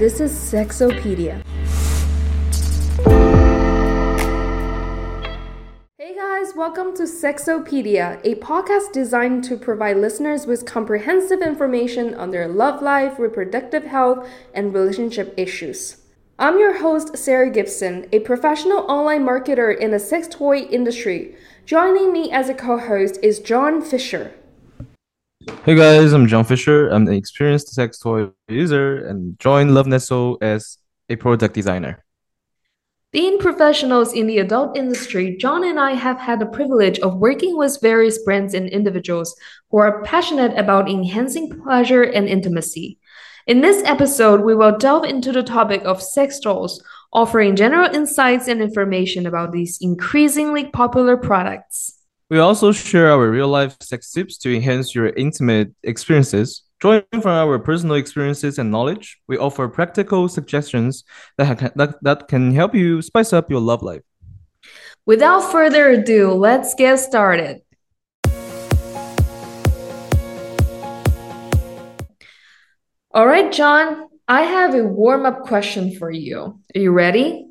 this 0.00 0.18
is 0.18 0.32
Sexopedia. 0.32 1.42
Hey 5.98 6.16
guys, 6.16 6.54
welcome 6.56 6.96
to 6.96 7.02
Sexopedia, 7.02 8.18
a 8.24 8.36
podcast 8.36 8.92
designed 8.92 9.44
to 9.44 9.58
provide 9.58 9.98
listeners 9.98 10.46
with 10.46 10.64
comprehensive 10.64 11.42
information 11.42 12.14
on 12.14 12.30
their 12.30 12.48
love 12.48 12.80
life, 12.80 13.18
reproductive 13.18 13.84
health, 13.84 14.26
and 14.54 14.72
relationship 14.72 15.34
issues. 15.36 15.98
I'm 16.38 16.58
your 16.58 16.78
host, 16.78 17.18
Sarah 17.18 17.50
Gibson, 17.50 18.08
a 18.10 18.20
professional 18.20 18.90
online 18.90 19.26
marketer 19.26 19.76
in 19.76 19.90
the 19.90 19.98
sex 19.98 20.26
toy 20.28 20.60
industry. 20.60 21.36
Joining 21.66 22.10
me 22.10 22.32
as 22.32 22.48
a 22.48 22.54
co 22.54 22.78
host 22.78 23.18
is 23.22 23.38
John 23.38 23.82
Fisher. 23.82 24.32
Hey 25.64 25.74
guys, 25.74 26.12
I'm 26.12 26.26
John 26.26 26.44
Fisher. 26.44 26.88
I'm 26.88 27.08
an 27.08 27.14
experienced 27.14 27.72
sex 27.72 27.98
toy 27.98 28.28
user 28.48 29.06
and 29.06 29.38
joined 29.38 29.72
Love 29.74 29.86
Nestle 29.86 30.36
as 30.42 30.76
a 31.08 31.16
product 31.16 31.54
designer. 31.54 32.04
Being 33.10 33.38
professionals 33.38 34.12
in 34.12 34.26
the 34.26 34.38
adult 34.38 34.76
industry, 34.76 35.38
John 35.38 35.64
and 35.64 35.80
I 35.80 35.92
have 35.92 36.18
had 36.18 36.40
the 36.40 36.46
privilege 36.46 36.98
of 36.98 37.16
working 37.16 37.56
with 37.56 37.80
various 37.80 38.22
brands 38.22 38.52
and 38.52 38.68
individuals 38.68 39.34
who 39.70 39.78
are 39.78 40.02
passionate 40.02 40.58
about 40.58 40.90
enhancing 40.90 41.62
pleasure 41.62 42.02
and 42.02 42.28
intimacy. 42.28 42.98
In 43.46 43.62
this 43.62 43.82
episode, 43.84 44.42
we 44.42 44.54
will 44.54 44.76
delve 44.76 45.04
into 45.04 45.32
the 45.32 45.42
topic 45.42 45.82
of 45.86 46.02
sex 46.02 46.38
dolls, 46.38 46.82
offering 47.14 47.56
general 47.56 47.92
insights 47.94 48.46
and 48.46 48.60
information 48.60 49.26
about 49.26 49.52
these 49.52 49.78
increasingly 49.80 50.66
popular 50.66 51.16
products. 51.16 51.99
We 52.30 52.38
also 52.38 52.70
share 52.70 53.10
our 53.10 53.28
real 53.28 53.48
life 53.48 53.76
sex 53.80 54.12
tips 54.12 54.38
to 54.38 54.54
enhance 54.54 54.94
your 54.94 55.08
intimate 55.08 55.74
experiences. 55.82 56.62
Drawing 56.78 57.02
from 57.10 57.26
our 57.26 57.58
personal 57.58 57.96
experiences 57.96 58.56
and 58.56 58.70
knowledge, 58.70 59.18
we 59.26 59.36
offer 59.36 59.66
practical 59.66 60.28
suggestions 60.28 61.02
that, 61.38 61.60
ha- 61.60 61.70
that, 61.74 61.96
that 62.02 62.28
can 62.28 62.54
help 62.54 62.72
you 62.72 63.02
spice 63.02 63.32
up 63.32 63.50
your 63.50 63.58
love 63.58 63.82
life. 63.82 64.02
Without 65.06 65.40
further 65.50 65.90
ado, 65.90 66.30
let's 66.32 66.72
get 66.74 66.98
started. 67.00 67.62
All 73.12 73.26
right, 73.26 73.50
John, 73.50 74.06
I 74.28 74.42
have 74.42 74.76
a 74.76 74.84
warm 74.84 75.26
up 75.26 75.42
question 75.42 75.98
for 75.98 76.12
you. 76.12 76.60
Are 76.76 76.80
you 76.80 76.92
ready? 76.92 77.48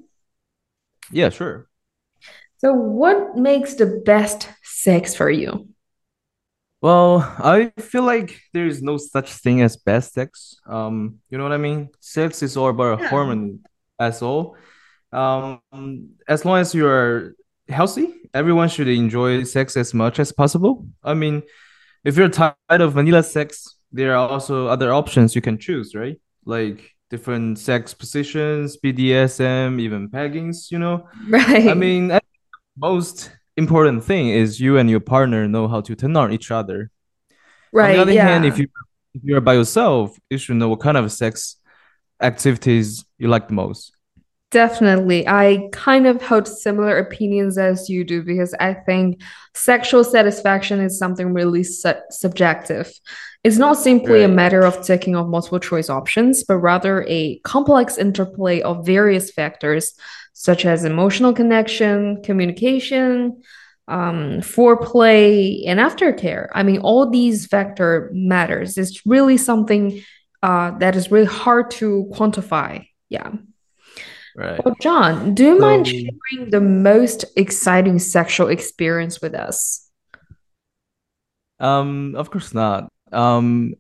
Yeah, 1.12 1.32
sure. 1.32 1.68
So, 2.60 2.74
what 2.74 3.38
makes 3.38 3.76
the 3.76 4.02
best 4.06 4.48
sex 4.84 5.16
for 5.16 5.30
you? 5.30 5.68
Well, 6.82 7.20
I 7.38 7.72
feel 7.80 8.04
like 8.04 8.40
there 8.54 8.66
is 8.66 8.82
no 8.82 8.98
such 8.98 9.34
thing 9.34 9.62
as 9.62 9.76
best 9.76 10.14
sex. 10.14 10.56
Um, 10.66 11.20
you 11.30 11.38
know 11.38 11.44
what 11.44 11.52
I 11.52 11.58
mean? 11.58 11.90
Sex 12.00 12.42
is 12.42 12.56
all 12.56 12.70
about 12.70 13.00
Yeah. 13.00 13.10
hormone 13.10 13.60
as 14.00 14.22
all. 14.22 14.56
Um, 15.12 15.60
as 16.28 16.46
long 16.46 16.60
as 16.60 16.74
you're 16.74 17.34
healthy, 17.68 18.14
everyone 18.34 18.70
should 18.70 18.88
enjoy 18.88 19.44
sex 19.44 19.76
as 19.76 19.94
much 19.94 20.20
as 20.20 20.32
possible. 20.32 20.88
I 21.04 21.16
mean, 21.16 21.44
if 22.06 22.16
you're 22.18 22.30
tired 22.30 22.56
of 22.82 22.94
vanilla 22.94 23.24
sex, 23.24 23.76
there 23.92 24.16
are 24.16 24.30
also 24.30 24.68
other 24.68 24.94
options 24.94 25.36
you 25.36 25.42
can 25.42 25.58
choose, 25.58 25.96
right? 25.96 26.18
Like 26.46 26.96
different 27.10 27.60
sex 27.60 27.94
positions, 27.94 28.78
BDSM, 28.78 29.82
even 29.82 30.10
peggings, 30.10 30.72
you 30.72 30.80
know? 30.80 31.10
Right. 31.28 31.68
I 31.68 31.74
mean, 31.74 32.18
most 32.78 33.32
important 33.60 34.04
thing 34.04 34.30
is 34.30 34.60
you 34.60 34.78
and 34.80 34.90
your 34.90 35.00
partner 35.00 35.48
know 35.48 35.68
how 35.68 35.82
to 35.82 35.96
turn 35.96 36.16
on 36.18 36.34
each 36.34 36.50
other. 36.50 36.90
Right. 37.72 37.84
On 37.84 37.90
right. 37.90 37.96
the 37.96 38.02
other 38.02 38.14
yeah. 38.14 38.28
hand, 38.28 38.46
if 38.46 38.58
you 38.58 38.68
if 39.14 39.22
you're 39.24 39.42
by 39.42 39.54
yourself, 39.54 40.18
you 40.30 40.38
should 40.38 40.56
know 40.56 40.70
what 40.70 40.80
kind 40.80 40.98
of 40.98 41.12
sex 41.12 41.58
activities 42.22 43.06
you 43.18 43.28
like 43.28 43.48
the 43.48 43.54
most. 43.54 43.94
Definitely. 44.52 45.28
I 45.28 45.70
kind 45.72 46.08
of 46.08 46.24
hold 46.24 46.48
similar 46.48 46.98
opinions 46.98 47.60
as 47.60 47.88
you 47.88 48.04
do 48.04 48.24
because 48.24 48.56
I 48.60 48.74
think 48.74 49.22
sexual 49.54 50.04
satisfaction 50.04 50.80
is 50.82 50.98
something 50.98 51.34
really 51.34 51.64
su- 51.64 51.94
subjective. 52.10 52.92
It's 53.44 53.58
not 53.58 53.78
simply 53.78 54.24
a 54.24 54.28
matter 54.28 54.62
of 54.66 54.84
ticking 54.84 55.16
off 55.16 55.28
multiple 55.28 55.60
choice 55.60 55.90
options, 55.90 56.44
but 56.44 56.58
rather 56.58 57.06
a 57.08 57.40
complex 57.44 57.98
interplay 57.98 58.62
of 58.62 58.86
various 58.88 59.32
factors 59.32 59.94
such 60.40 60.64
as 60.64 60.86
emotional 60.86 61.34
connection, 61.34 62.24
communication, 62.24 63.42
um, 63.90 64.40
foreplay, 64.40 65.64
and 65.68 65.82
aftercare. 65.82 66.48
I 66.54 66.64
mean, 66.64 66.80
all 66.80 67.10
these 67.10 67.46
factor 67.46 68.10
matters. 68.14 68.78
It's 68.78 69.06
really 69.06 69.36
something 69.36 70.02
uh, 70.42 70.78
that 70.78 70.96
is 70.96 71.12
really 71.12 71.26
hard 71.26 71.72
to 71.72 72.10
quantify. 72.14 72.88
Yeah. 73.10 73.34
Right. 74.34 74.64
Well, 74.64 74.76
John, 74.80 75.34
do 75.34 75.44
you 75.44 75.60
mind 75.60 75.90
sharing 75.90 76.50
the 76.50 76.62
most 76.62 77.26
exciting 77.36 78.00
sexual 78.00 78.48
experience 78.48 79.22
with 79.22 79.36
us? 79.36 79.90
Um, 81.60 82.16
of 82.16 82.32
course 82.32 82.54
not. 82.54 82.88
Um, 83.12 83.74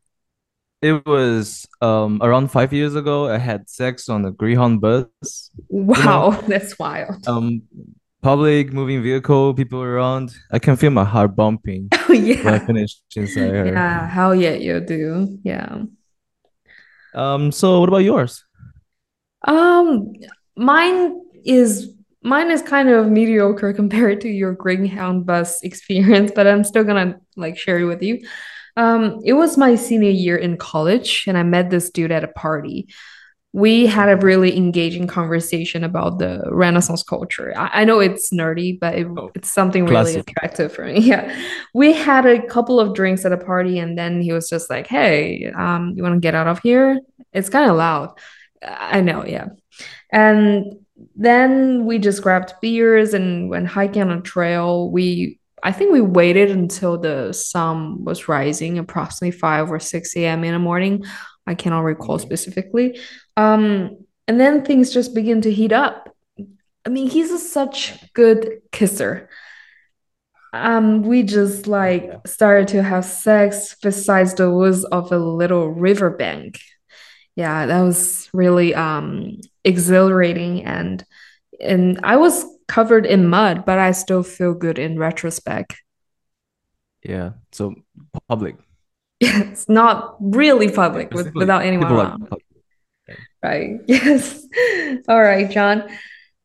it 0.81 1.05
was 1.05 1.67
um 1.81 2.19
around 2.21 2.49
five 2.51 2.71
years 2.73 2.95
ago. 2.95 3.27
I 3.29 3.37
had 3.37 3.69
sex 3.69 4.09
on 4.09 4.25
a 4.25 4.31
Greyhound 4.31 4.81
bus. 4.81 5.51
Wow, 5.67 6.31
that's 6.47 6.77
wild. 6.79 7.27
Um, 7.27 7.63
public 8.21 8.71
moving 8.73 9.01
vehicle, 9.03 9.53
people 9.53 9.81
around. 9.81 10.33
I 10.51 10.59
can 10.59 10.75
feel 10.75 10.91
my 10.91 11.03
heart 11.05 11.35
bumping 11.35 11.89
Oh, 12.09 12.13
yeah. 12.13 12.43
when 12.43 12.53
I 12.53 12.59
finished 12.59 13.01
inside 13.15 13.49
her. 13.51 13.65
Yeah, 13.67 14.07
hell 14.07 14.35
yeah, 14.35 14.53
you 14.53 14.79
do. 14.79 15.37
Yeah. 15.43 15.83
Um, 17.13 17.51
so 17.51 17.79
what 17.79 17.89
about 17.89 17.97
yours? 18.05 18.43
Um, 19.47 20.13
mine 20.55 21.21
is 21.45 21.93
mine 22.23 22.51
is 22.51 22.61
kind 22.61 22.89
of 22.89 23.07
mediocre 23.09 23.73
compared 23.81 24.21
to 24.21 24.29
your 24.29 24.53
Greyhound 24.53 25.25
bus 25.25 25.61
experience, 25.63 26.31
but 26.33 26.47
I'm 26.47 26.63
still 26.63 26.83
gonna 26.83 27.19
like 27.35 27.57
share 27.57 27.79
it 27.79 27.85
with 27.85 28.03
you. 28.03 28.19
Um, 28.77 29.19
it 29.23 29.33
was 29.33 29.57
my 29.57 29.75
senior 29.75 30.11
year 30.11 30.37
in 30.37 30.57
college, 30.57 31.25
and 31.27 31.37
I 31.37 31.43
met 31.43 31.69
this 31.69 31.89
dude 31.89 32.11
at 32.11 32.23
a 32.23 32.27
party. 32.27 32.87
We 33.51 33.87
had 33.87 34.09
a 34.09 34.17
really 34.17 34.55
engaging 34.55 35.07
conversation 35.07 35.83
about 35.83 36.19
the 36.19 36.43
Renaissance 36.51 37.01
culture. 37.01 37.51
I, 37.57 37.81
I 37.81 37.83
know 37.85 37.99
it's 37.99 38.31
nerdy, 38.31 38.79
but 38.79 38.93
it, 38.95 39.07
Oh, 39.17 39.31
it's 39.33 39.49
something 39.51 39.85
really 39.85 40.15
attractive 40.15 40.71
for 40.71 40.85
me. 40.85 40.99
Yeah. 41.09 41.35
We 41.73 41.93
had 41.93 42.25
a 42.27 42.45
couple 42.45 42.79
of 42.79 42.93
drinks 42.93 43.25
at 43.25 43.31
a 43.31 43.37
party, 43.37 43.79
and 43.79 43.97
then 43.97 44.21
he 44.21 44.31
was 44.33 44.49
just 44.49 44.69
like, 44.69 44.85
Hey, 44.87 45.51
um, 45.57 45.93
you 45.95 46.03
want 46.03 46.15
to 46.15 46.19
get 46.19 46.35
out 46.35 46.47
of 46.47 46.59
here? 46.59 46.99
It's 47.33 47.49
kind 47.49 47.69
of 47.69 47.75
loud. 47.77 48.17
I 48.63 49.01
know, 49.01 49.25
yeah. 49.25 49.47
And 50.11 50.85
then 51.15 51.85
we 51.85 51.97
just 51.97 52.21
grabbed 52.21 52.53
beers 52.61 53.13
and 53.13 53.49
went 53.49 53.67
hiking 53.67 54.01
on 54.03 54.11
a 54.11 54.21
trail. 54.21 54.91
We, 54.91 55.38
I 55.63 55.71
think 55.71 55.91
we 55.91 56.01
waited 56.01 56.51
until 56.51 56.97
the 56.97 57.33
sun 57.33 58.03
was 58.03 58.27
rising, 58.27 58.77
approximately 58.77 59.37
5 59.37 59.71
or 59.71 59.79
6 59.79 60.15
a.m. 60.15 60.43
in 60.43 60.53
the 60.53 60.59
morning. 60.59 61.03
I 61.45 61.55
cannot 61.55 61.81
recall 61.81 62.19
specifically. 62.19 62.99
Um, 63.35 64.05
and 64.27 64.39
then 64.39 64.63
things 64.63 64.93
just 64.93 65.15
begin 65.15 65.41
to 65.41 65.51
heat 65.51 65.71
up. 65.71 66.15
I 66.85 66.89
mean, 66.89 67.09
he's 67.09 67.31
a 67.31 67.39
such 67.39 68.13
good 68.13 68.61
kisser. 68.71 69.29
Um, 70.53 71.03
we 71.03 71.23
just 71.23 71.67
like 71.67 72.27
started 72.27 72.69
to 72.69 72.81
have 72.83 73.05
sex 73.05 73.75
besides 73.81 74.33
the 74.33 74.49
woods 74.49 74.83
of 74.85 75.11
a 75.11 75.17
little 75.17 75.69
riverbank. 75.69 76.59
Yeah, 77.35 77.67
that 77.67 77.81
was 77.81 78.29
really 78.33 78.73
um 78.73 79.37
exhilarating 79.63 80.65
and 80.65 81.05
and 81.59 81.99
I 82.03 82.17
was 82.17 82.45
covered 82.69 83.05
in 83.05 83.27
mud, 83.27 83.65
but 83.65 83.79
I 83.79 83.91
still 83.91 84.23
feel 84.23 84.53
good 84.53 84.79
in 84.79 84.97
retrospect. 84.97 85.81
Yeah. 87.03 87.31
So 87.51 87.75
public. 88.29 88.55
It's 89.21 89.67
not 89.67 90.15
really 90.21 90.71
public 90.71 91.13
with, 91.13 91.33
without 91.35 91.63
anyone 91.63 91.91
around. 91.91 92.29
Right. 93.43 93.81
Yes. 93.87 94.45
All 95.09 95.21
right, 95.21 95.49
John. 95.51 95.83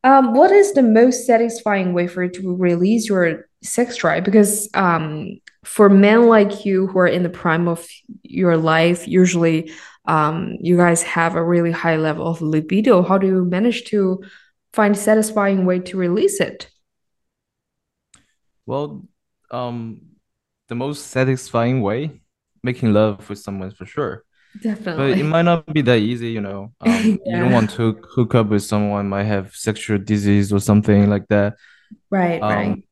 Um, 0.03 0.33
what 0.33 0.51
is 0.51 0.73
the 0.73 0.83
most 0.83 1.25
satisfying 1.25 1.93
way 1.93 2.07
for 2.07 2.23
you 2.23 2.29
to 2.31 2.55
release 2.55 3.07
your 3.07 3.47
sex 3.63 3.95
drive? 3.95 4.23
Because 4.23 4.69
um, 4.73 5.39
for 5.63 5.89
men 5.89 6.27
like 6.27 6.65
you 6.65 6.87
who 6.87 6.99
are 6.99 7.07
in 7.07 7.23
the 7.23 7.29
prime 7.29 7.67
of 7.67 7.87
your 8.23 8.57
life, 8.57 9.07
usually 9.07 9.71
um, 10.05 10.57
you 10.59 10.77
guys 10.77 11.01
have 11.03 11.35
a 11.35 11.43
really 11.43 11.71
high 11.71 11.95
level 11.95 12.27
of 12.27 12.41
libido. 12.41 13.01
How 13.01 13.17
do 13.17 13.27
you 13.27 13.45
manage 13.45 13.85
to 13.85 14.21
find 14.75 14.95
a 14.95 14.97
satisfying 14.99 15.65
way 15.65 15.79
to 15.79 15.97
release 15.97 16.39
it? 16.39 16.69
Well, 18.65 19.03
um, 19.51 20.01
the 20.67 20.75
most 20.75 21.07
satisfying 21.07 21.81
way, 21.81 22.21
making 22.63 22.93
love 22.93 23.29
with 23.29 23.39
someone 23.39 23.71
for 23.71 23.85
sure. 23.85 24.23
Definitely. 24.59 25.13
But 25.13 25.19
it 25.19 25.23
might 25.25 25.43
not 25.43 25.71
be 25.73 25.81
that 25.83 25.99
easy, 25.99 26.31
you 26.31 26.41
know. 26.41 26.73
Um, 26.81 27.19
you 27.25 27.39
don't 27.41 27.51
want 27.51 27.71
to 27.71 27.99
hook 28.15 28.35
up 28.35 28.47
with 28.49 28.63
someone 28.63 29.09
might 29.09 29.25
have 29.25 29.55
sexual 29.55 29.99
disease 29.99 30.53
or 30.53 30.59
something 30.59 31.09
like 31.09 31.27
that. 31.29 31.55
Right, 32.09 32.41
Um, 32.41 32.49
right. 32.49 32.83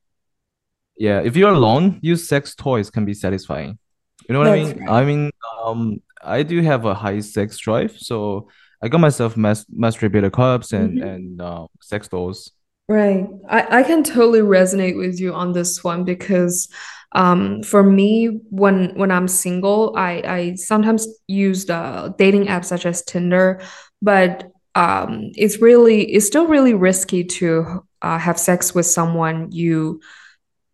yeah, 0.97 1.21
if 1.21 1.35
you're 1.35 1.51
alone, 1.53 1.99
use 2.01 2.27
sex 2.27 2.55
toys 2.55 2.89
can 2.89 3.05
be 3.05 3.13
satisfying. 3.13 3.79
You 4.27 4.33
know 4.33 4.39
what 4.39 4.47
I 4.47 4.51
mean? 4.51 4.75
right. 4.79 4.87
I 4.87 5.03
mean, 5.05 5.31
um, 5.63 6.01
I 6.21 6.43
do 6.43 6.61
have 6.61 6.85
a 6.85 6.93
high 6.93 7.19
sex 7.19 7.57
drive, 7.57 7.97
so 7.97 8.49
I 8.83 8.89
got 8.89 8.99
myself 8.99 9.37
mas 9.37 9.65
masturbator 9.65 10.29
cups 10.31 10.73
and 10.73 10.99
Mhm. 10.99 11.07
and 11.15 11.41
uh, 11.41 11.67
sex 11.81 12.07
dolls. 12.09 12.51
Right. 12.89 13.25
I, 13.49 13.79
I 13.79 13.83
can 13.83 14.03
totally 14.03 14.41
resonate 14.41 14.97
with 14.97 15.19
you 15.19 15.33
on 15.33 15.53
this 15.53 15.83
one 15.85 16.03
because 16.03 16.67
um, 17.15 17.63
for 17.63 17.81
me, 17.81 18.41
when 18.49 18.91
when 18.95 19.09
I'm 19.09 19.27
single, 19.29 19.93
I, 19.95 20.11
I 20.27 20.55
sometimes 20.55 21.07
use 21.27 21.65
the 21.65 22.13
dating 22.17 22.47
apps 22.47 22.65
such 22.65 22.85
as 22.85 23.01
Tinder, 23.03 23.61
but 24.01 24.51
um, 24.75 25.31
it's 25.35 25.61
really 25.61 26.11
it's 26.11 26.27
still 26.27 26.47
really 26.47 26.73
risky 26.73 27.23
to 27.39 27.85
uh, 28.01 28.17
have 28.19 28.37
sex 28.37 28.75
with 28.75 28.85
someone 28.85 29.51
you 29.51 30.01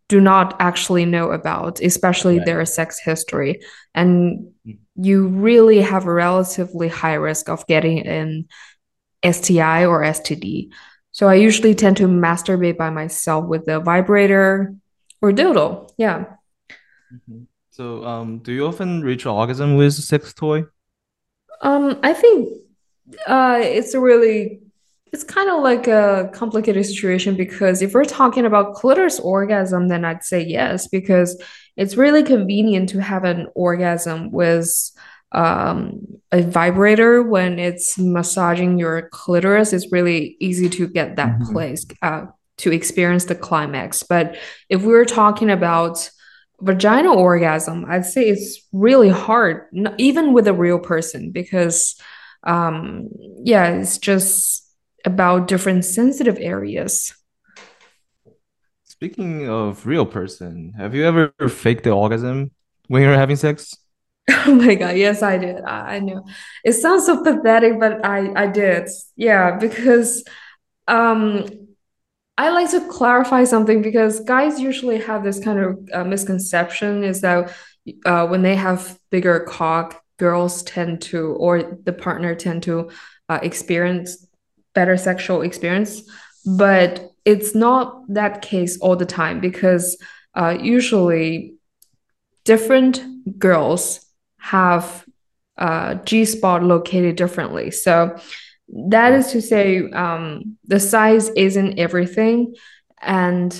do 0.07 0.19
not 0.19 0.55
actually 0.59 1.05
know 1.05 1.29
about, 1.31 1.79
especially 1.81 2.37
Right. 2.37 2.45
their 2.45 2.65
sex 2.65 2.99
history. 2.99 3.59
And 3.93 4.53
you 5.01 5.27
really 5.27 5.81
have 5.81 6.05
a 6.05 6.13
relatively 6.13 6.87
high 6.87 7.13
risk 7.13 7.49
of 7.49 7.65
getting 7.67 8.05
an 8.05 8.47
STI 9.23 9.85
or 9.85 10.03
STD. 10.03 10.71
So 11.11 11.27
I 11.27 11.35
usually 11.35 11.75
tend 11.75 11.97
to 11.97 12.07
masturbate 12.07 12.77
by 12.77 12.89
myself 12.89 13.45
with 13.45 13.65
the 13.65 13.79
vibrator 13.79 14.75
or 15.21 15.31
dildo. 15.31 15.89
Yeah. 15.97 16.25
Mhm. 17.13 17.47
So, 17.71 18.03
um, 18.03 18.39
do 18.39 18.51
you 18.51 18.67
often 18.67 19.01
reach 19.01 19.25
orgasm 19.25 19.77
with 19.77 19.93
sex 19.93 20.33
toy? 20.33 20.65
Um, 21.61 21.99
I 22.03 22.13
think 22.13 22.49
uh 23.27 23.59
it's 23.61 23.93
a 23.93 23.99
really 23.99 24.61
it's 25.11 25.23
kind 25.23 25.49
of 25.49 25.61
like 25.63 25.87
a 25.87 26.29
complicated 26.33 26.85
situation 26.85 27.35
because 27.35 27.81
if 27.81 27.93
we're 27.93 28.05
talking 28.05 28.45
about 28.45 28.73
clitoris 28.75 29.19
orgasm, 29.19 29.87
then 29.87 30.05
I'd 30.05 30.23
say 30.23 30.41
yes, 30.45 30.87
because 30.87 31.41
it's 31.77 31.97
really 31.97 32.23
convenient 32.23 32.89
to 32.89 33.01
have 33.01 33.23
an 33.23 33.47
orgasm 33.55 34.31
with 34.31 34.91
um 35.31 36.01
a 36.31 36.41
vibrator 36.41 37.21
when 37.21 37.59
it's 37.59 37.97
massaging 37.99 38.79
your 38.79 39.09
clitoris. 39.09 39.73
It's 39.73 39.91
really 39.91 40.35
easy 40.39 40.69
to 40.69 40.87
get 40.87 41.15
that 41.17 41.39
Mhm. 41.39 41.51
place 41.51 41.85
uh 42.01 42.25
to 42.57 42.71
experience 42.71 43.25
the 43.25 43.35
climax. 43.35 44.03
But 44.03 44.35
if 44.69 44.83
we're 44.83 45.05
talking 45.05 45.49
about 45.49 46.09
vaginal 46.61 47.15
orgasm, 47.17 47.85
I'd 47.87 48.05
say 48.05 48.27
it's 48.27 48.67
really 48.73 49.07
hard, 49.09 49.67
even 49.97 50.33
with 50.33 50.45
a 50.47 50.53
real 50.53 50.79
person, 50.79 51.31
because 51.31 51.95
um, 52.43 53.09
yeah, 53.43 53.67
it's 53.79 53.97
just 53.97 54.65
about 55.05 55.47
different 55.47 55.85
sensitive 55.85 56.37
areas. 56.39 57.13
Speaking 58.83 59.47
of 59.47 59.85
real 59.85 60.05
person, 60.05 60.73
have 60.77 60.93
you 60.93 61.05
ever 61.05 61.33
faked 61.47 61.85
the 61.85 61.91
orgasm 61.91 62.51
when 62.87 63.01
you're 63.01 63.13
having 63.13 63.35
sex? 63.35 63.75
Oh 64.45 64.53
my 64.53 64.75
God, 64.75 64.95
yes, 64.95 65.23
I 65.23 65.37
did. 65.37 65.61
I, 65.63 65.95
I 65.95 65.99
know. 65.99 66.23
It 66.63 66.73
sounds 66.73 67.05
so 67.05 67.23
pathetic, 67.23 67.79
but 67.79 68.05
I 68.05 68.31
I 68.43 68.47
did. 68.47 68.87
Yeah, 69.15 69.57
because 69.57 70.23
um 70.87 71.45
I 72.37 72.51
like 72.51 72.71
to 72.71 72.87
clarify 72.87 73.43
something 73.43 73.81
because 73.81 74.21
guys 74.21 74.61
usually 74.61 74.99
have 75.01 75.23
this 75.23 75.39
kind 75.39 75.59
of 75.59 75.89
uh, 75.93 76.03
misconception 76.05 77.03
is 77.03 77.19
that 77.19 77.51
uh, 78.05 78.27
when 78.27 78.43
they 78.43 78.55
have 78.55 78.97
bigger 79.09 79.41
cock, 79.41 80.01
girls 80.17 80.63
tend 80.63 81.01
to, 81.01 81.33
or 81.33 81.77
the 81.83 81.91
partner 81.91 82.35
tend 82.35 82.63
to 82.63 82.91
uh, 83.27 83.39
experience 83.43 84.25
better 84.73 84.97
sexual 84.97 85.41
experience. 85.41 86.03
But 86.45 87.11
it's 87.25 87.53
not 87.53 88.01
that 88.09 88.41
case 88.41 88.79
all 88.79 88.95
the 88.95 89.05
time 89.05 89.39
because 89.39 89.97
uh, 90.35 90.57
usually 90.59 91.55
different 92.45 93.37
girls 93.37 94.05
have 94.37 95.05
uh, 95.57 95.95
G 95.95 96.25
spot 96.25 96.63
located 96.63 97.15
differently. 97.15 97.71
So 97.71 98.17
that 98.69 99.13
is 99.13 99.31
to 99.31 99.41
say, 99.41 99.89
um, 99.91 100.57
the 100.65 100.79
size 100.79 101.29
isn't 101.29 101.79
everything. 101.79 102.55
And 103.01 103.51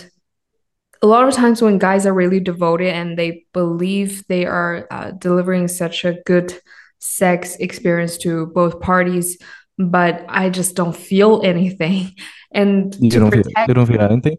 a 1.01 1.07
lot 1.07 1.27
of 1.27 1.33
times 1.33 1.61
when 1.61 1.77
guys 1.77 2.05
are 2.05 2.13
really 2.13 2.39
devoted 2.39 2.93
and 2.93 3.17
they 3.17 3.45
believe 3.53 4.25
they 4.27 4.45
are 4.45 4.87
uh, 4.91 5.11
delivering 5.11 5.67
such 5.67 6.05
a 6.05 6.19
good 6.25 6.53
sex 6.99 7.55
experience 7.55 8.17
to 8.17 8.47
both 8.47 8.81
parties, 8.81 9.37
but 9.79 10.25
I 10.29 10.49
just 10.51 10.75
don't 10.75 10.95
feel 10.95 11.41
anything. 11.43 12.13
And 12.51 12.97
You 12.99 13.09
don't 13.19 13.31
feel 13.31 13.43
you 13.67 13.73
don't 13.73 13.85
feel 13.87 14.01
anything? 14.01 14.37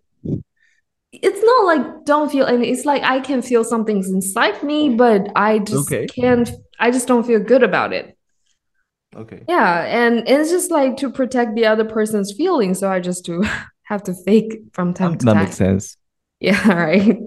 it's 1.13 1.43
not 1.43 1.65
like 1.65 2.05
don't 2.05 2.31
feel 2.31 2.47
any 2.47 2.71
it's 2.71 2.85
like 2.85 3.03
i 3.03 3.19
can 3.21 3.43
feel 3.43 3.65
something's 3.65 4.09
inside 4.11 4.63
me 4.63 4.89
but 4.95 5.27
i 5.35 5.59
just 5.59 5.89
Okay. 5.89 6.07
can't 6.07 6.51
i 6.79 6.91
just 6.91 7.09
don't 7.09 7.27
feel 7.27 7.41
good 7.41 7.63
about 7.63 7.93
it 7.93 8.17
Okay. 9.15 9.49
yeah 9.49 9.83
and 9.87 10.29
it's 10.29 10.51
just 10.51 10.71
like 10.71 10.97
to 10.97 11.11
protect 11.11 11.55
the 11.55 11.67
other 11.67 11.85
person's 11.85 12.33
feelings 12.33 12.79
so 12.79 12.91
i 12.91 13.01
just 13.01 13.25
do 13.25 13.43
have 13.85 14.03
to 14.03 14.15
fake 14.25 14.61
from 14.73 14.95
time 14.95 15.13
Um, 15.13 15.19
to 15.19 15.27
that 15.27 15.35
makes 15.37 15.57
sense. 15.57 15.97
yeah 16.41 16.73
right 16.73 17.19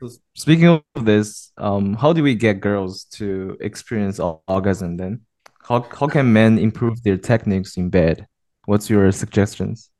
So 0.00 0.08
speaking 0.34 0.66
of 0.68 0.82
this, 1.04 1.52
um, 1.56 1.94
how 1.94 2.12
do 2.12 2.22
we 2.22 2.34
get 2.34 2.60
girls 2.60 3.04
to 3.16 3.56
experience 3.60 4.20
orgasm 4.20 4.96
then? 4.96 5.25
How 5.68 5.82
how 5.98 6.06
can 6.06 6.32
men 6.32 6.58
improve 6.58 7.02
their 7.02 7.16
techniques 7.16 7.76
in 7.76 7.90
bed? 7.90 8.26
What's 8.66 8.88
your 8.88 9.10
suggestions? 9.12 9.90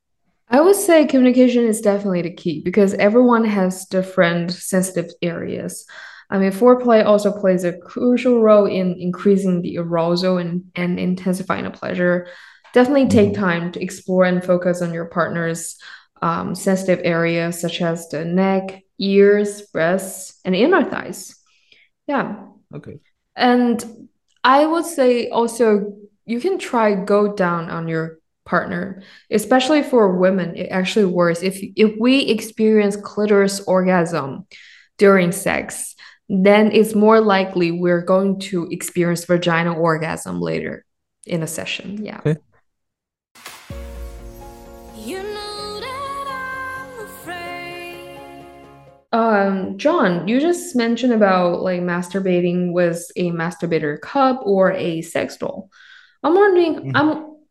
I 0.48 0.60
would 0.60 0.76
say 0.76 1.06
communication 1.06 1.64
is 1.66 1.80
definitely 1.80 2.22
the 2.22 2.32
key 2.34 2.62
because 2.64 2.94
everyone 2.94 3.44
has 3.44 3.84
different 3.86 4.52
sensitive 4.52 5.10
areas. 5.20 5.84
I 6.30 6.38
mean, 6.38 6.52
foreplay 6.52 7.04
also 7.04 7.32
plays 7.32 7.64
a 7.64 7.76
crucial 7.78 8.42
role 8.42 8.66
in 8.66 8.96
increasing 8.98 9.62
the 9.62 9.78
arousal 9.78 10.38
and, 10.38 10.64
and 10.76 10.98
intensifying 11.00 11.64
the 11.64 11.70
pleasure. 11.70 12.28
Definitely 12.72 13.08
take 13.08 13.30
Mhm. 13.30 13.34
time 13.34 13.72
to 13.72 13.82
explore 13.82 14.24
and 14.24 14.44
focus 14.44 14.82
on 14.82 14.92
your 14.92 15.06
partner's 15.06 15.76
um, 16.22 16.54
sensitive 16.54 17.00
areas, 17.04 17.60
such 17.60 17.82
as 17.82 18.08
the 18.08 18.24
neck, 18.24 18.82
ears, 18.98 19.62
breasts, 19.72 20.40
and 20.44 20.54
inner 20.54 20.84
thighs. 20.84 21.36
Yeah. 22.06 22.36
Okay. 22.74 22.98
And 23.36 23.84
I 24.46 24.64
would 24.64 24.86
say 24.86 25.28
also 25.28 25.96
you 26.24 26.40
can 26.40 26.58
try 26.58 26.94
go 26.94 27.34
down 27.34 27.68
on 27.68 27.88
your 27.88 28.18
partner, 28.44 29.02
especially 29.28 29.82
for 29.82 30.16
women. 30.16 30.54
It 30.54 30.68
actually 30.68 31.06
works 31.06 31.42
if 31.42 31.58
if 31.74 31.98
we 31.98 32.20
experience 32.20 32.96
clitoris 32.96 33.60
orgasm 33.66 34.46
during 34.98 35.32
sex, 35.32 35.96
then 36.28 36.70
it's 36.70 36.94
more 36.94 37.20
likely 37.20 37.72
we're 37.72 38.02
going 38.02 38.38
to 38.38 38.68
experience 38.70 39.24
vaginal 39.24 39.80
orgasm 39.80 40.40
later 40.40 40.86
in 41.26 41.42
a 41.42 41.46
session. 41.48 42.04
Yeah. 42.04 42.20
Okay. 42.24 42.40
Um, 49.16 49.78
John, 49.78 50.28
you 50.28 50.40
just 50.40 50.76
mentioned 50.76 51.14
about 51.14 51.62
like 51.62 51.80
masturbating 51.80 52.72
with 52.72 53.02
a 53.16 53.30
masturbator 53.30 53.98
cup 53.98 54.42
or 54.44 54.72
a 54.72 55.00
sex 55.00 55.38
doll. 55.38 55.70
I'm 56.22 56.34
wondering, 56.34 56.74
Mhm. 56.74 56.92
I'm 56.94 57.08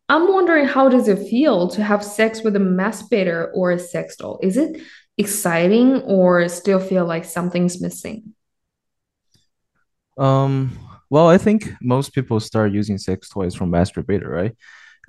I'm 0.08 0.32
wondering 0.32 0.66
how 0.66 0.88
does 0.88 1.08
it 1.08 1.28
feel 1.28 1.66
to 1.70 1.82
have 1.82 2.04
sex 2.04 2.44
with 2.44 2.54
a 2.54 2.60
masturbator 2.60 3.50
or 3.52 3.72
a 3.72 3.80
sex 3.80 4.14
doll? 4.14 4.38
Is 4.44 4.56
it 4.56 4.80
exciting 5.18 6.02
or 6.02 6.48
still 6.48 6.78
feel 6.78 7.04
like 7.04 7.24
something's 7.24 7.80
missing? 7.80 8.34
Um, 10.16 10.70
well, 11.10 11.26
I 11.26 11.36
think 11.36 11.72
most 11.82 12.14
people 12.14 12.38
start 12.38 12.70
using 12.70 12.96
sex 12.96 13.28
toys 13.28 13.56
from 13.56 13.72
masturbator, 13.72 14.28
right? 14.28 14.54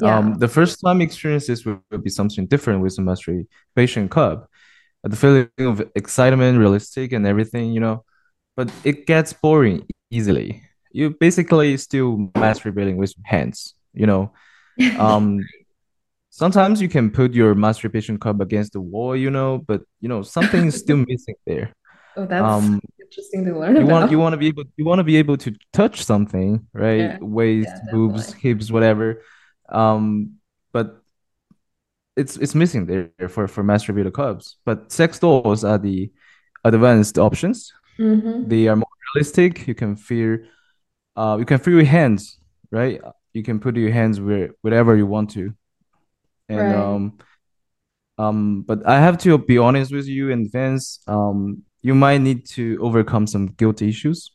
Um, 0.02 0.30
Yeah. 0.32 0.38
the 0.40 0.48
first 0.48 0.80
time 0.84 1.02
experiences 1.02 1.64
will, 1.66 1.84
will 1.92 2.00
be 2.00 2.10
something 2.10 2.48
different 2.48 2.82
with 2.82 2.96
the 2.96 3.04
masturbation 3.04 4.10
cup. 4.10 4.50
The 5.08 5.16
feeling 5.18 5.50
of 5.60 5.82
excitement, 5.96 6.60
realistic, 6.60 7.12
and 7.14 7.26
everything, 7.28 7.72
you 7.74 7.80
know, 7.80 8.06
but 8.56 8.72
it 8.84 9.08
gets 9.08 9.34
boring 9.34 9.88
easily. 10.12 10.64
You 10.92 11.12
basically 11.20 11.78
still 11.78 12.18
masturbating 12.36 12.98
with 12.98 13.14
hands, 13.26 13.76
you 13.94 14.06
know. 14.08 14.34
Um, 15.00 15.40
sometimes 16.30 16.82
you 16.82 16.90
can 16.90 17.12
put 17.12 17.34
your 17.34 17.56
masturbation 17.56 18.20
cup 18.20 18.42
against 18.42 18.74
the 18.74 18.82
wall, 18.82 19.16
you 19.16 19.30
know, 19.30 19.60
but 19.68 19.82
you 20.02 20.10
know, 20.10 20.22
something 20.24 20.66
is 20.68 20.78
still 20.78 20.98
missing 21.08 21.36
there. 21.46 21.74
Oh, 22.18 22.26
that's 22.26 22.44
Um, 22.44 22.80
interesting 23.00 23.46
to 23.46 23.58
learn 23.60 23.76
you 23.78 23.86
want 23.86 24.10
you 24.12 24.20
want 24.20 24.34
to 24.34 24.38
be 24.38 24.48
able 24.48 24.64
you 24.76 24.86
want 24.86 25.00
to 25.00 25.04
be 25.04 25.18
able 25.18 25.38
to 25.38 25.54
touch 25.74 26.04
something, 26.04 26.68
right? 26.74 27.12
Yeah, 27.12 27.14
yeah, 27.14 27.18
Waist, 27.22 27.82
boobs, 27.92 28.34
hips, 28.34 28.72
whatever. 28.72 29.22
Um, 29.70 30.38
but 30.74 31.02
it's 32.18 32.38
it's 32.38 32.56
missing 32.56 32.88
there 32.88 33.30
for 33.30 33.48
for 33.48 33.64
masturbator 33.64 34.14
cups. 34.14 34.58
But 34.66 34.92
sex 34.92 35.20
dolls 35.20 35.64
are 35.64 35.78
the 35.78 36.12
advanced 36.66 37.18
options. 37.20 37.74
Mm-hmm. 38.00 38.50
They 38.50 38.68
are 38.68 38.76
more 38.76 38.88
realistic. 39.16 39.68
You 39.68 39.76
can 39.76 39.96
feel 39.96 40.40
uh 41.16 41.38
you 41.40 41.46
can 41.46 41.60
feel 41.60 41.76
your 41.76 41.86
hands, 41.86 42.40
right? 42.72 43.02
You 43.34 43.44
can 43.44 43.60
put 43.60 43.78
your 43.78 43.92
hands 43.92 44.22
where 44.22 44.52
wherever 44.62 44.96
you 44.98 45.08
want 45.08 45.32
to. 45.32 45.54
And 46.50 46.74
Right. 46.74 46.76
um 46.76 47.20
um 48.18 48.64
but 48.64 48.86
I 48.88 49.00
have 49.00 49.18
to 49.20 49.38
be 49.38 49.58
honest 49.58 49.92
with 49.92 50.08
you 50.08 50.30
in 50.30 50.42
advance. 50.42 51.00
Um 51.08 51.64
you 51.82 51.96
might 51.96 52.20
need 52.20 52.46
to 52.48 52.78
overcome 52.82 53.28
some 53.28 53.48
guilt 53.48 53.82
issues 53.82 54.32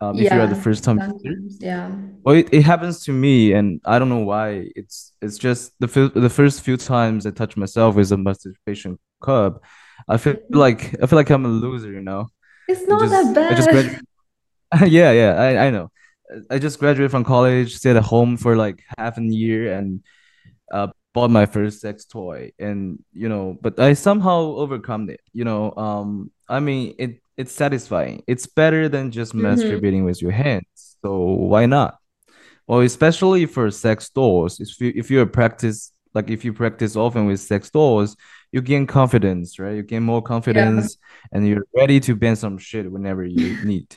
Um, 0.00 0.20
if 0.20 0.32
you 0.32 0.40
are 0.40 0.46
the 0.46 0.54
first 0.56 0.84
time 0.84 1.00
sometimes. 1.00 1.58
Yeah. 1.60 1.90
Well, 2.24 2.36
it, 2.36 2.48
it 2.52 2.62
happens 2.62 3.04
to 3.04 3.12
me, 3.12 3.52
and 3.52 3.80
I 3.84 3.98
don't 3.98 4.08
know 4.08 4.18
why. 4.24 4.70
It's 4.76 5.12
it's 5.22 5.38
just 5.38 5.72
the 5.80 5.88
fil- 5.88 6.10
the 6.10 6.30
first 6.30 6.62
few 6.62 6.76
times 6.76 7.26
I 7.26 7.30
touch 7.30 7.56
myself 7.56 7.94
with 7.96 8.12
a 8.12 8.16
masturbation 8.18 8.98
cup, 9.22 9.62
I 10.08 10.16
feel 10.18 10.34
Mhm. 10.34 10.56
like 10.58 10.94
I 11.02 11.06
feel 11.06 11.16
like 11.18 11.30
I'm 11.30 11.44
a 11.46 11.48
loser, 11.48 11.92
you 11.92 12.02
know. 12.02 12.28
It's 12.68 12.86
not 12.88 13.10
that 13.10 13.34
just 13.34 13.38
I 13.50 13.54
just 13.54 13.70
bad. 13.70 14.00
Yeah, 14.86 15.12
yeah, 15.12 15.32
I 15.34 15.66
I 15.66 15.70
know. 15.70 15.90
I 16.50 16.58
just 16.58 16.78
graduated 16.80 17.10
from 17.10 17.24
college, 17.24 17.76
stayed 17.76 17.96
at 17.96 18.02
home 18.04 18.36
for 18.36 18.56
like 18.56 18.82
half 18.98 19.18
a 19.18 19.22
year, 19.22 19.72
and 19.74 20.02
uh 20.72 20.88
bought 21.16 21.30
my 21.32 21.46
first 21.46 21.80
sex 21.80 22.06
toy 22.06 22.52
and 22.60 23.02
you 23.14 23.28
know 23.28 23.58
but 23.62 23.80
I 23.80 23.94
somehow 23.94 24.38
overcome 24.64 25.10
it 25.10 25.20
you 25.34 25.44
know 25.44 25.72
um 25.76 26.32
I 26.48 26.60
mean 26.60 26.96
it 26.98 27.22
it's 27.38 27.52
satisfying. 27.52 28.22
It's 28.28 28.46
better 28.46 28.88
than 28.88 29.12
just 29.12 29.34
hmm 29.36 29.80
masturbating 29.88 30.04
with 30.06 30.22
your 30.22 30.32
hands 30.32 30.66
so 31.04 31.18
why 31.52 31.66
not? 31.66 31.98
Well 32.66 32.80
especially 32.80 33.46
for 33.46 33.70
sex 33.70 34.10
dolls 34.10 34.60
if 34.60 34.80
you 34.80 34.92
if 34.96 35.10
you 35.10 35.24
practice 35.26 35.92
like 36.14 36.30
if 36.30 36.44
you 36.44 36.52
practice 36.52 36.96
often 36.96 37.26
with 37.26 37.40
sex 37.40 37.70
dolls 37.70 38.16
you 38.52 38.62
gain 38.62 38.86
confidence 38.86 39.58
right? 39.58 39.76
You 39.76 39.82
gain 39.82 40.02
more 40.04 40.22
Yeah, 40.50 40.88
confidence 40.88 40.98
and 41.32 41.46
you're 41.48 41.66
ready 41.76 42.00
to 42.00 42.16
bend 42.16 42.38
some 42.38 42.58
shit 42.58 42.90
whenever 42.90 43.24
you 43.24 43.58
need. 43.62 43.96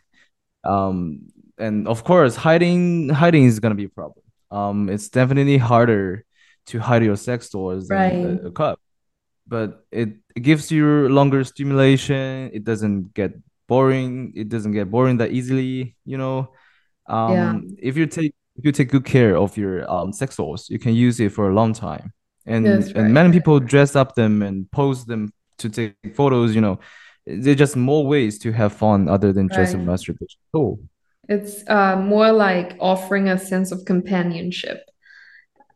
Um 0.63 1.29
and 1.57 1.87
of 1.87 2.03
course 2.03 2.35
hiding 2.35 3.09
hiding 3.09 3.45
is 3.45 3.59
gonna 3.59 3.75
be 3.75 3.85
a 3.85 3.89
problem. 3.89 4.23
Um 4.51 4.89
it's 4.89 5.09
definitely 5.09 5.57
harder 5.57 6.25
to 6.67 6.79
hide 6.79 7.03
your 7.03 7.15
sex 7.15 7.49
toys 7.49 7.89
right. 7.89 8.13
a, 8.13 8.47
a 8.47 8.51
cup. 8.51 8.79
But 9.47 9.85
it, 9.91 10.09
it 10.35 10.41
gives 10.41 10.71
you 10.71 11.09
longer 11.09 11.43
stimulation. 11.43 12.51
It 12.53 12.63
doesn't 12.63 13.13
get 13.13 13.33
boring. 13.67 14.33
It 14.35 14.49
doesn't 14.49 14.73
get 14.73 14.91
boring 14.91 15.17
that 15.17 15.31
easily 15.31 15.95
you 16.05 16.17
know? 16.17 16.51
Yeah, 17.07 17.49
um 17.49 17.75
if 17.79 17.97
you 17.97 18.05
take 18.05 18.35
if 18.55 18.65
you 18.65 18.71
take 18.71 18.89
good 18.89 19.05
care 19.05 19.37
of 19.37 19.57
your 19.57 19.89
um 19.89 20.11
sex 20.11 20.35
toys 20.35 20.69
you 20.69 20.77
can 20.77 20.93
use 20.93 21.19
it 21.19 21.31
for 21.31 21.49
a 21.49 21.53
long 21.53 21.73
time. 21.73 22.11
And 22.45 22.65
that's 22.65 22.91
and 22.91 23.13
many 23.13 23.31
people 23.31 23.59
dress 23.59 23.95
up 23.95 24.15
them 24.15 24.41
and 24.41 24.69
pose 24.71 25.05
them 25.05 25.31
to 25.59 25.69
take 25.69 25.95
photos 26.15 26.53
you 26.55 26.61
know? 26.61 26.79
There's 27.25 27.57
just 27.57 27.75
more 27.75 28.05
ways 28.05 28.39
to 28.39 28.51
have 28.51 28.73
fun 28.73 29.07
other 29.07 29.31
than 29.33 29.49
just 29.49 29.75
a 29.75 29.77
masturbation 29.77 30.41
tool. 30.51 30.79
It's 31.27 31.63
uh 31.67 31.95
more 31.95 32.31
like 32.31 32.75
offering 32.79 33.29
a 33.29 33.37
sense 33.37 33.71
of 33.71 33.85
companionship. 33.85 34.79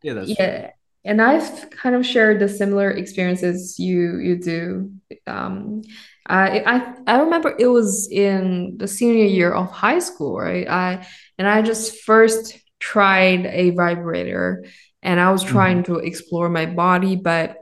Yeah, 0.04 0.14
that's. 0.14 0.38
Yeah, 0.38 0.70
and 1.04 1.20
I've 1.20 1.70
kind 1.70 1.94
of 1.94 2.06
shared 2.06 2.40
the 2.40 2.48
similar 2.48 2.90
experiences 2.90 3.78
you 3.78 4.18
you 4.18 4.36
do. 4.38 4.92
Um, 5.26 5.82
I 6.26 6.60
I 6.60 6.94
I 7.06 7.20
remember 7.20 7.54
it 7.58 7.66
was 7.66 8.08
in 8.10 8.76
the 8.78 8.88
senior 8.88 9.26
year 9.26 9.52
of 9.52 9.70
high 9.70 9.98
school, 9.98 10.38
right? 10.38 10.68
I 10.68 11.06
and 11.38 11.48
I 11.48 11.62
just 11.62 12.02
first 12.04 12.58
tried 12.80 13.46
a 13.46 13.70
vibrator, 13.70 14.64
and 15.02 15.20
I 15.20 15.30
was 15.32 15.42
trying 15.42 15.82
hmm 15.82 15.84
to 15.84 15.96
explore 15.96 16.48
my 16.48 16.66
body, 16.66 17.16
but 17.16 17.58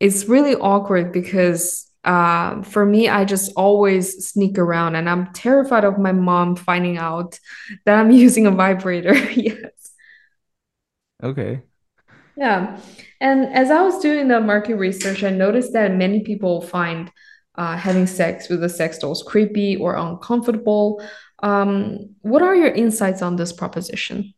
it's 0.00 0.26
really 0.26 0.54
awkward 0.54 1.12
because 1.12 1.90
uh, 2.04 2.62
for 2.62 2.84
me, 2.86 3.08
I 3.08 3.24
just 3.24 3.52
always 3.56 4.28
sneak 4.28 4.58
around, 4.58 4.94
and 4.96 5.08
I'm 5.08 5.32
terrified 5.32 5.84
of 5.84 5.98
my 5.98 6.12
mom 6.12 6.54
finding 6.56 6.98
out 6.98 7.38
that 7.86 7.98
I'm 7.98 8.10
using 8.26 8.46
a 8.46 8.50
vibrator. 8.52 9.14
Yes. 9.34 9.70
Okay. 11.22 11.64
Yeah. 12.36 12.80
And 13.20 13.52
as 13.54 13.70
I 13.70 13.82
was 13.82 14.00
doing 14.00 14.28
the 14.28 14.40
market 14.40 14.76
research, 14.76 15.22
I 15.22 15.30
noticed 15.30 15.72
that 15.72 15.92
many 15.92 16.20
people 16.20 16.60
find 16.60 17.10
uh, 17.56 17.76
having 17.76 18.06
sex 18.06 18.48
with 18.48 18.60
the 18.60 18.68
sex 18.68 18.98
dolls 18.98 19.22
creepy 19.22 19.76
or 19.76 19.94
uncomfortable. 19.96 21.02
Um, 21.42 22.14
what 22.22 22.42
are 22.42 22.56
your 22.56 22.70
insights 22.70 23.22
on 23.22 23.36
this 23.36 23.52
proposition? 23.52 24.34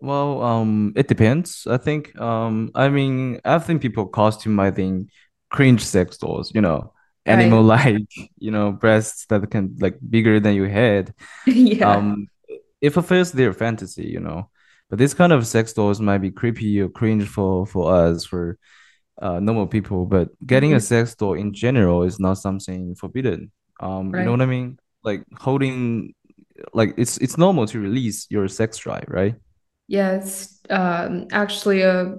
Well, 0.00 0.42
um, 0.42 0.92
it 0.94 1.08
depends. 1.08 1.66
I 1.68 1.76
think, 1.76 2.18
um, 2.20 2.70
I 2.74 2.88
mean, 2.88 3.40
I 3.44 3.58
think 3.58 3.82
people 3.82 4.06
costumizing 4.06 5.10
cringe 5.50 5.84
sex 5.84 6.18
dolls, 6.18 6.54
you 6.54 6.60
know, 6.60 6.92
animal 7.26 7.62
like. 7.62 8.06
you 8.38 8.50
know, 8.50 8.72
breasts 8.72 9.26
that 9.26 9.50
can 9.50 9.76
like 9.80 9.98
bigger 10.08 10.40
than 10.40 10.54
your 10.54 10.68
head. 10.68 11.14
Yeah. 11.46 11.96
Um, 11.96 12.28
it 12.80 12.90
fulfills 12.90 13.32
their 13.32 13.52
fantasy, 13.52 14.06
you 14.06 14.20
know. 14.20 14.50
But 14.90 14.98
this 14.98 15.14
kind 15.14 15.32
of 15.32 15.46
sex 15.46 15.72
dolls 15.72 16.00
might 16.00 16.18
be 16.18 16.30
creepy 16.30 16.80
or 16.80 16.88
cringe 16.88 17.26
for 17.28 17.66
for 17.66 17.92
us, 17.94 18.24
for 18.24 18.58
uh 19.20 19.40
normal 19.40 19.66
people. 19.66 20.06
But 20.06 20.28
getting 20.46 20.72
a 20.74 20.76
Mhm. 20.76 20.82
sex 20.82 21.14
doll 21.14 21.34
in 21.34 21.52
general 21.52 22.04
is 22.04 22.18
not 22.20 22.38
something 22.38 22.94
forbidden. 22.94 23.52
Um, 23.80 24.14
you 24.16 24.24
know 24.24 24.32
what 24.32 24.42
I 24.42 24.46
mean? 24.46 24.78
Like 25.04 25.24
holding, 25.38 26.14
like 26.74 26.94
it's 26.96 27.18
it's 27.18 27.38
normal 27.38 27.66
to 27.66 27.80
release 27.80 28.26
your 28.30 28.48
sex 28.48 28.78
drive, 28.78 29.06
right? 29.08 29.34
Yeah, 29.88 30.12
it's 30.16 30.60
um, 30.70 31.28
actually 31.32 31.82
a 31.82 32.16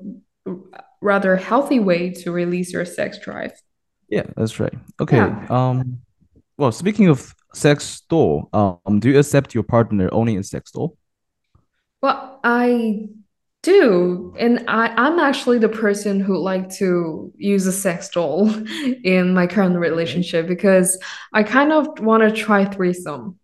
rather 1.02 1.36
healthy 1.36 1.80
way 1.80 2.12
to 2.12 2.32
release 2.32 2.74
your 2.74 2.86
sex 2.86 3.20
drive. 3.20 3.54
Yeah, 4.10 4.26
that's 4.36 4.60
right. 4.60 4.74
Okay. 5.00 5.18
Yeah. 5.18 5.46
Um, 5.50 6.00
well, 6.58 6.72
speaking 6.72 7.10
of 7.10 7.34
sex 7.54 8.02
doll, 8.10 8.50
um, 8.54 9.00
do 9.00 9.10
you 9.10 9.20
accept 9.20 9.54
your 9.54 9.64
partner 9.64 10.10
owning 10.12 10.38
a 10.38 10.44
sex 10.44 10.72
doll? 10.72 10.98
Well, 12.02 12.40
I 12.44 13.08
do, 13.62 14.34
and 14.40 14.64
I, 14.70 14.88
I'm 14.88 15.20
actually 15.20 15.60
the 15.60 15.70
person 15.70 16.20
who 16.22 16.38
like 16.38 16.70
to 16.76 17.34
use 17.38 17.68
a 17.68 17.74
sex 17.74 18.10
doll 18.10 18.50
in 19.04 19.34
my 19.34 19.48
current 19.48 19.76
relationship 19.78 20.48
because 20.48 20.98
I 21.34 21.44
kind 21.44 21.72
of 21.74 22.00
want 22.00 22.24
to 22.24 22.32
try 22.32 22.66
threesome. 22.66 23.38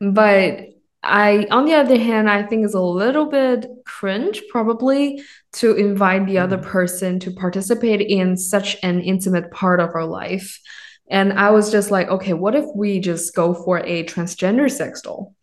But 0.00 0.60
I, 1.02 1.46
on 1.50 1.66
the 1.66 1.74
other 1.74 1.98
hand, 1.98 2.30
I 2.30 2.42
think 2.44 2.64
it's 2.64 2.74
a 2.74 2.80
little 2.80 3.26
bit 3.26 3.66
cringe 3.86 4.42
probably 4.50 5.22
to 5.54 5.74
invite 5.76 6.26
the 6.26 6.38
other 6.38 6.58
Mhm. 6.58 6.62
person 6.62 7.20
to 7.20 7.32
participate 7.32 8.00
in 8.02 8.36
such 8.36 8.76
an 8.82 9.00
intimate 9.00 9.50
part 9.52 9.80
of 9.80 9.90
our 9.94 10.06
life. 10.06 10.60
And 11.10 11.32
I 11.34 11.50
was 11.50 11.70
just 11.72 11.90
like, 11.90 12.08
okay, 12.08 12.34
what 12.34 12.54
if 12.54 12.66
we 12.76 13.00
just 13.00 13.34
go 13.34 13.54
for 13.54 13.78
a 13.80 14.04
transgender 14.04 14.70
sex 14.70 15.02
doll? 15.02 15.34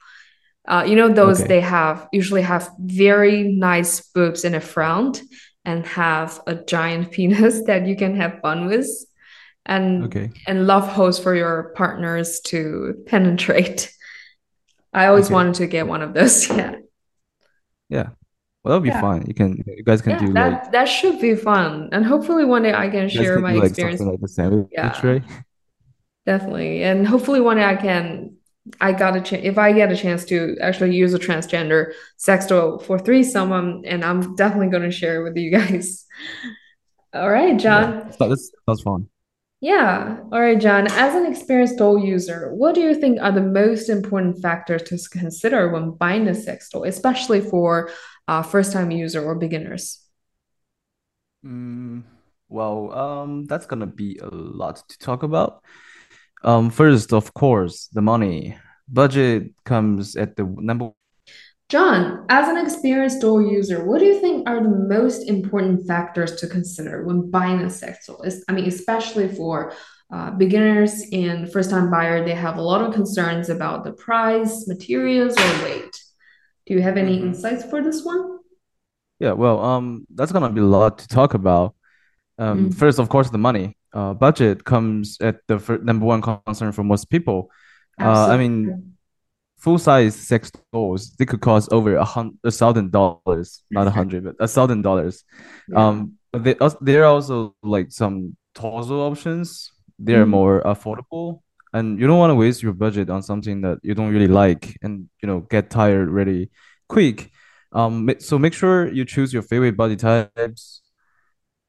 Uh, 0.67 0.83
you 0.87 0.95
know, 0.95 1.09
those 1.09 1.39
Okay. 1.39 1.47
they 1.47 1.61
have 1.61 2.07
usually 2.11 2.41
have 2.41 2.69
very 2.79 3.43
nice 3.43 4.01
boobs 4.13 4.43
in 4.45 4.53
the 4.53 4.59
front 4.61 5.21
and 5.63 5.85
have 5.85 6.41
a 6.47 6.55
giant 6.55 7.11
penis 7.13 7.63
that 7.65 7.87
you 7.87 7.95
can 7.95 8.15
have 8.15 8.39
fun 8.41 8.65
with 8.67 8.87
and 9.65 10.05
Okay. 10.05 10.31
and 10.47 10.67
love 10.67 10.87
holes 10.87 11.19
for 11.19 11.35
your 11.35 11.73
partners 11.75 12.39
to 12.41 13.03
penetrate. 13.07 13.91
I 14.93 15.07
always 15.07 15.25
Okay. 15.25 15.33
wanted 15.33 15.55
to 15.55 15.67
get 15.67 15.87
one 15.87 16.01
of 16.01 16.13
those. 16.13 16.49
Yeah. 16.49 16.75
Yeah. 17.89 18.09
Well, 18.63 18.73
that'll 18.73 18.79
be 18.81 18.89
Yeah. 18.89 18.99
fine. 18.99 19.25
You 19.27 19.33
can, 19.33 19.63
you 19.67 19.83
guys 19.83 20.01
can 20.01 20.13
Yeah, 20.13 20.17
do 20.17 20.33
like, 20.33 20.63
that 20.63 20.71
that 20.71 20.85
should 20.85 21.19
be 21.21 21.35
fun. 21.35 21.89
And 21.91 22.05
hopefully 22.05 22.45
one 22.45 22.63
day 22.63 22.73
I 22.73 22.89
can 22.89 23.09
share 23.09 23.33
can 23.35 23.41
my 23.41 23.53
do 23.53 23.61
like 23.61 23.71
experience. 23.71 24.01
like 24.01 24.21
the 24.21 24.27
sandwich, 24.27 24.69
Yeah, 24.71 25.01
right? 25.03 25.23
definitely. 26.25 26.83
And 26.83 27.07
hopefully 27.07 27.41
one 27.41 27.57
day 27.57 27.63
I 27.65 27.75
can 27.75 28.37
I 28.81 28.93
got 28.93 29.15
a 29.15 29.21
chance 29.21 29.43
if 29.45 29.57
I 29.57 29.73
get 29.73 29.91
a 29.91 29.95
chance 29.95 30.25
to 30.25 30.57
actually 30.59 30.95
use 30.95 31.13
a 31.13 31.19
transgender 31.19 31.93
sex 32.17 32.47
doll 32.47 32.79
for 32.79 32.97
threesome, 32.97 33.51
um, 33.51 33.81
and 33.85 34.03
I'm 34.03 34.35
definitely 34.35 34.69
going 34.69 34.83
to 34.83 34.91
share 34.91 35.21
it 35.21 35.23
with 35.23 35.37
you 35.37 35.51
guys. 35.59 36.05
All 37.13 37.29
right, 37.29 37.57
John. 37.57 38.11
So 38.13 38.29
this 38.29 38.51
sounds 38.67 38.81
fun. 38.81 39.07
Yeah. 39.61 40.17
All 40.31 40.41
right, 40.41 40.59
John. 40.59 40.87
As 40.87 41.15
an 41.15 41.25
experienced 41.25 41.77
doll 41.77 41.97
user, 41.97 42.53
what 42.53 42.75
do 42.75 42.81
you 42.81 42.93
think 42.93 43.21
are 43.21 43.31
the 43.31 43.41
most 43.41 43.89
important 43.89 44.41
factors 44.41 44.83
to 44.83 44.97
consider 45.09 45.69
when 45.69 45.91
buying 45.91 46.27
a 46.27 46.35
sex 46.35 46.69
doll, 46.69 46.83
especially 46.83 47.41
for 47.41 47.89
uh, 48.27 48.41
first-time 48.41 48.91
user 48.91 49.23
or 49.23 49.35
beginners? 49.35 50.05
Mm, 51.45 52.03
well, 52.49 52.93
um, 52.93 53.45
that's 53.45 53.65
gonna 53.65 53.87
be 53.87 54.17
a 54.21 54.27
lot 54.27 54.83
to 54.89 54.97
talk 54.97 55.23
about. 55.23 55.63
Um, 56.45 56.69
first, 56.69 57.13
of 57.13 57.33
course, 57.33 57.87
the 57.87 58.01
money. 58.01 58.57
Budget 58.87 59.51
comes 59.65 60.15
at 60.15 60.37
the 60.37 60.45
number 60.45 60.91
John, 61.69 62.25
as 62.29 62.47
an 62.47 62.57
experienced 62.57 63.21
doll 63.21 63.41
user, 63.41 63.85
what 63.85 63.99
do 63.99 64.05
you 64.05 64.21
think 64.21 64.47
are 64.47 64.61
the 64.61 64.69
most 64.69 65.27
important 65.27 65.87
factors 65.87 66.35
to 66.37 66.47
consider 66.47 67.03
when 67.03 67.31
buying 67.31 67.61
a 67.61 67.69
sex 67.71 68.05
doll? 68.05 68.23
I 68.47 68.53
mean, 68.53 68.65
especially 68.67 69.27
for 69.29 69.73
uh, 70.13 70.31
beginners 70.31 71.01
and 71.11 71.51
first-time 71.51 71.89
buyer, 71.89 72.23
they 72.23 72.35
have 72.35 72.57
a 72.57 72.61
lot 72.61 72.81
of 72.81 72.93
concerns 72.93 73.49
about 73.49 73.83
the 73.83 73.93
price, 73.93 74.67
materials, 74.67 75.35
or 75.37 75.63
weight. 75.63 75.99
Do 76.67 76.75
you 76.75 76.83
have 76.83 76.97
any 76.97 77.19
hmm 77.19 77.21
insights 77.21 77.65
for 77.65 77.81
this 77.81 78.03
one? 78.05 78.39
Yeah, 79.19 79.33
well, 79.33 79.63
um, 79.63 80.05
that's 80.13 80.31
gonna 80.31 80.51
be 80.51 80.61
a 80.61 80.65
lot 80.65 80.99
to 80.99 81.07
talk 81.07 81.33
about. 81.33 81.75
Um, 82.37 82.69
Mm, 82.69 82.75
first, 82.75 82.99
of 82.99 83.09
course, 83.09 83.29
the 83.29 83.37
money. 83.37 83.77
Uh, 83.93 84.13
budget 84.13 84.63
comes 84.65 85.17
at 85.21 85.37
the 85.47 85.57
fir 85.59 85.77
number 85.79 86.05
one 86.05 86.21
concern 86.21 86.71
for 86.73 86.83
most 86.83 87.09
people. 87.09 87.49
Uh, 87.99 88.27
I 88.27 88.37
mean, 88.37 88.93
full-size 89.57 90.15
sex 90.15 90.51
dolls, 90.73 91.15
they 91.17 91.25
could 91.25 91.41
cost 91.41 91.71
over 91.71 91.95
a 91.95 92.03
hundred, 92.05 92.37
a 92.43 92.51
thousand 92.51 92.91
dollars, 92.91 93.63
not 93.71 93.87
a 93.87 93.91
hundred, 93.91 94.23
but 94.25 94.35
a 94.39 94.47
thousand 94.47 94.81
dollars. 94.81 95.23
Um, 95.73 96.13
but 96.31 96.43
they, 96.43 96.55
there 96.81 97.03
are 97.03 97.13
also 97.15 97.55
like 97.63 97.91
some 97.91 98.35
torso 98.53 99.01
options. 99.09 99.71
They're 99.97 100.25
Mhm. 100.25 100.29
more 100.29 100.61
affordable. 100.63 101.41
and 101.73 101.99
you 101.99 102.07
don't 102.07 102.19
want 102.19 102.31
to 102.31 102.35
waste 102.35 102.63
your 102.63 102.71
budget 102.73 103.09
on 103.09 103.21
something 103.21 103.59
that 103.61 103.79
you 103.83 103.93
don't 103.93 104.13
really 104.13 104.29
like 104.31 104.77
and 104.81 105.09
you 105.21 105.27
know 105.27 105.41
get 105.41 105.69
tired 105.69 106.07
really 106.09 106.49
quick. 106.87 107.31
Um, 107.73 108.07
so 108.19 108.39
make 108.39 108.53
sure 108.53 108.87
you 108.87 109.03
choose 109.03 109.33
your 109.33 109.43
favorite 109.43 109.75
body 109.75 109.97
types. 109.97 110.81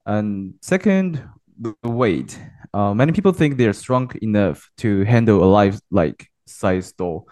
And 0.06 0.54
second, 0.62 1.22
the 1.58 1.74
weight. 1.84 2.38
Uh, 2.72 2.94
many 2.94 3.12
people 3.12 3.32
think 3.32 3.56
they're 3.56 3.72
strong 3.72 4.10
enough 4.22 4.70
to 4.78 5.04
handle 5.04 5.42
a 5.42 5.46
life 5.50 5.80
like 5.90 6.28
size 6.46 6.92
doll. 6.92 7.26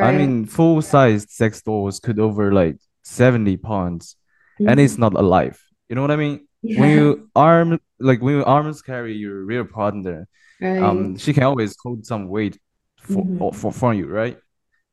I 0.00 0.12
mean, 0.12 0.44
full-sized 0.46 1.30
sex 1.30 1.62
dolls 1.62 2.00
could 2.00 2.18
over 2.20 2.52
like 2.52 2.78
70 3.02 3.56
pounds, 3.56 4.16
and 4.58 4.78
it's 4.80 4.96
Mhm. 4.96 4.98
not 4.98 5.14
alive. 5.14 5.60
You 5.88 5.96
know 5.96 6.02
what 6.02 6.10
I 6.10 6.16
mean? 6.16 6.46
When 6.62 6.90
you 6.90 7.30
arm 7.34 7.80
like 7.98 8.20
when 8.22 8.36
you 8.36 8.44
arms 8.44 8.82
carry 8.82 9.14
your 9.14 9.44
real 9.44 9.64
partner, 9.64 10.28
right. 10.60 10.78
um, 10.82 11.16
she 11.16 11.32
can 11.32 11.44
always 11.44 11.76
hold 11.82 12.06
some 12.06 12.28
weight 12.28 12.58
for 13.00 13.22
or 13.40 13.52
Mhm. 13.52 13.56
for, 13.56 13.72
for 13.72 13.94
you, 13.94 14.06
right? 14.08 14.38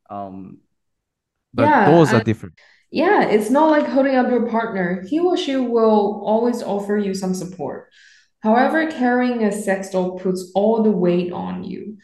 Um, 0.09 0.59
but 1.53 1.83
dolls 1.83 2.13
are 2.13 2.17
Yeah, 2.17 2.23
different. 2.23 2.55
Yeah, 2.95 3.23
it's 3.23 3.49
not 3.49 3.71
like 3.71 3.87
holding 3.87 4.15
up 4.15 4.29
your 4.29 4.47
partner. 4.47 5.03
He 5.05 5.19
or 5.19 5.35
she 5.35 5.57
will 5.57 6.21
always 6.23 6.63
offer 6.63 6.97
you 6.97 7.13
some 7.13 7.33
support. 7.33 7.89
However, 8.39 8.89
carrying 8.89 9.43
a 9.43 9.51
sex 9.51 9.89
doll 9.89 10.17
puts 10.17 10.49
all 10.55 10.81
the 10.81 10.91
weight 10.91 11.33
on 11.33 11.65
you. 11.65 11.97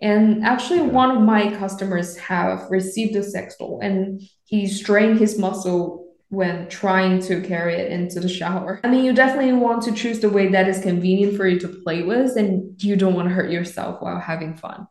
And 0.00 0.46
actually, 0.46 0.80
one 0.80 1.10
of 1.14 1.20
my 1.20 1.54
customers 1.54 2.16
have 2.16 2.66
received 2.70 3.14
a 3.14 3.22
sex 3.22 3.56
doll, 3.58 3.80
and 3.82 4.22
he 4.44 4.66
strained 4.66 5.18
his 5.18 5.38
muscle 5.38 6.14
when 6.30 6.70
trying 6.70 7.20
to 7.24 7.42
carry 7.42 7.74
it 7.74 7.92
into 7.92 8.18
the 8.18 8.28
shower. 8.30 8.80
I 8.82 8.88
mean, 8.88 9.04
you 9.04 9.12
definitely 9.12 9.52
want 9.52 9.82
to 9.82 9.92
choose 9.92 10.20
the 10.20 10.30
way 10.30 10.48
that 10.48 10.66
is 10.66 10.80
convenient 10.80 11.36
for 11.36 11.46
you 11.46 11.60
to 11.60 11.68
play 11.68 12.04
with, 12.04 12.38
and 12.38 12.82
you 12.82 12.96
don't 12.96 13.12
want 13.12 13.28
to 13.28 13.34
hurt 13.34 13.50
yourself 13.50 14.00
while 14.00 14.18
having 14.18 14.56
fun. 14.56 14.86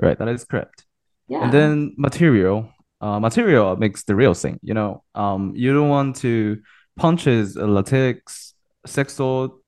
Right, 0.00 0.16
that 0.16 0.28
is 0.28 0.44
correct. 0.44 0.86
Yeah. 1.26 1.42
And 1.42 1.52
then 1.52 1.94
material. 1.98 2.70
Uh, 3.00 3.20
material 3.20 3.76
makes 3.76 4.04
the 4.04 4.14
real 4.16 4.34
thing, 4.34 4.58
you 4.62 4.74
know. 4.74 5.04
Um, 5.14 5.52
you 5.54 5.74
don't 5.74 5.88
want 5.90 6.16
to 6.16 6.60
punches 6.96 7.56
a 7.56 7.66
latex 7.66 8.54
sex 8.86 9.16
doll 9.16 9.60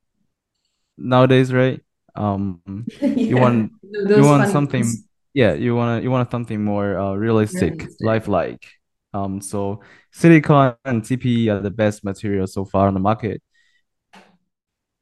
nowadays, 0.96 1.52
right? 1.52 1.80
Um, 2.14 2.88
you 3.26 3.38
Yeah. 3.38 3.38
want 3.38 3.72
you 4.14 4.24
want 4.24 4.48
something, 4.48 5.02
ones. 5.02 5.08
yeah, 5.34 5.52
you 5.54 5.74
want 5.76 6.02
you 6.02 6.10
want 6.10 6.30
something 6.30 6.62
more 6.64 6.98
uh, 6.98 7.14
realistic, 7.14 7.88
Realistic. 7.88 8.00
lifelike. 8.00 8.66
Um, 9.14 9.40
so 9.40 9.80
silicone 10.12 10.74
and 10.84 11.04
TPE 11.04 11.48
are 11.50 11.60
the 11.60 11.70
best 11.70 12.04
materials 12.04 12.52
so 12.52 12.64
far 12.64 12.88
on 12.88 12.94
the 12.94 13.00
market. 13.00 13.42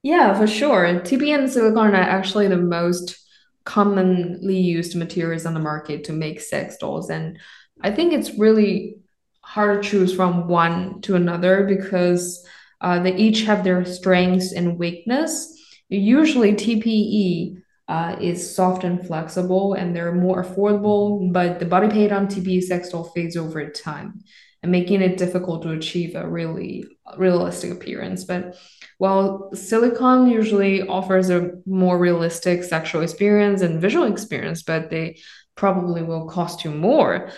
Yeah, 0.03 0.39
for 0.39 0.47
sure. 0.47 1.01
TPE 1.01 1.33
and 1.33 1.51
silicone 1.51 1.91
are 1.95 1.97
actually 1.97 2.49
the 2.49 2.57
most 2.57 3.19
commonly 3.65 4.59
used 4.59 4.97
materials 4.97 5.47
on 5.47 5.55
the 5.55 5.61
market 5.61 6.05
to 6.05 6.13
make 6.13 6.41
sex 6.41 6.77
dolls. 6.77 7.11
And 7.11 7.39
I 7.83 7.91
think 7.91 8.13
it's 8.13 8.39
really 8.39 8.97
hard 9.41 9.83
to 9.83 9.89
choose 9.89 10.15
from 10.15 10.49
one 10.49 11.01
to 11.03 11.15
another 11.15 11.65
because 11.65 12.45
uh, 12.81 13.01
they 13.03 13.15
each 13.17 13.43
have 13.43 13.65
their 13.65 13.85
strengths 13.85 14.53
and 14.53 14.79
weakness. 14.79 15.53
Usually, 15.89 16.53
TPE 16.53 17.63
uh, 17.89 18.17
is 18.21 18.55
soft 18.55 18.85
and 18.85 19.07
flexible, 19.07 19.75
and 19.75 19.95
they're 19.95 20.13
more 20.13 20.45
affordable, 20.45 21.33
but 21.33 21.61
the 21.61 21.67
body 21.67 21.89
paint 21.89 22.13
on 22.13 22.27
TPE 22.27 22.63
sex 22.63 22.91
doll 22.91 23.05
fades 23.05 23.37
over 23.37 23.71
time 23.71 24.21
and 24.63 24.73
making 24.73 25.01
it 25.01 25.17
difficult 25.17 25.63
to 25.63 25.71
achieve 25.71 26.17
a 26.17 26.29
really 26.29 26.85
realistic 27.17 27.71
appearance. 27.71 28.25
But 28.25 28.57
while 28.99 29.51
silicone 29.55 30.29
usually 30.29 30.83
offers 30.89 31.31
a 31.31 31.53
more 31.67 31.99
realistic 31.99 32.65
sexual 32.65 33.03
experience 33.03 33.63
and 33.63 33.81
visual 33.81 34.11
experience, 34.11 34.63
but 34.63 34.91
they 34.91 35.19
probably 35.55 36.03
will 36.03 36.27
cost 36.27 36.65
you 36.65 36.73
more. 36.73 37.31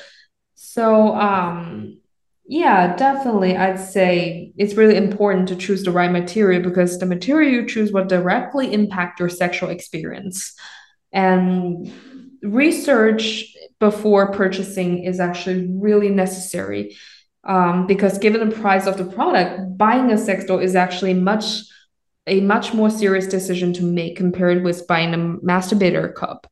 So, 0.70 1.14
um, 1.14 1.98
yeah, 2.46 2.94
definitely, 2.94 3.56
I'd 3.56 3.80
say 3.80 4.52
it's 4.58 4.74
really 4.74 4.96
important 4.96 5.48
to 5.48 5.56
choose 5.56 5.82
the 5.82 5.90
right 5.90 6.12
material 6.12 6.62
because 6.62 6.98
the 6.98 7.06
material 7.06 7.50
you 7.50 7.66
choose 7.66 7.90
will 7.90 8.04
directly 8.04 8.74
impact 8.74 9.18
your 9.18 9.30
sexual 9.30 9.70
experience. 9.70 10.54
And 11.10 11.90
research 12.42 13.46
before 13.80 14.32
purchasing 14.32 15.04
is 15.04 15.20
actually 15.20 15.66
really 15.70 16.10
necessary 16.10 16.94
um, 17.44 17.86
because 17.86 18.18
given 18.18 18.46
the 18.46 18.54
price 18.54 18.86
of 18.86 18.98
the 18.98 19.06
product, 19.06 19.78
buying 19.78 20.12
a 20.12 20.18
sex 20.18 20.44
doll 20.44 20.58
is 20.58 20.76
actually 20.76 21.14
much 21.14 21.62
a 22.26 22.42
much 22.42 22.74
more 22.74 22.90
serious 22.90 23.26
decision 23.26 23.72
to 23.72 23.82
make 23.82 24.18
compared 24.18 24.62
with 24.62 24.86
buying 24.86 25.14
a 25.14 25.16
masturbator 25.16 26.14
cup. 26.14 26.46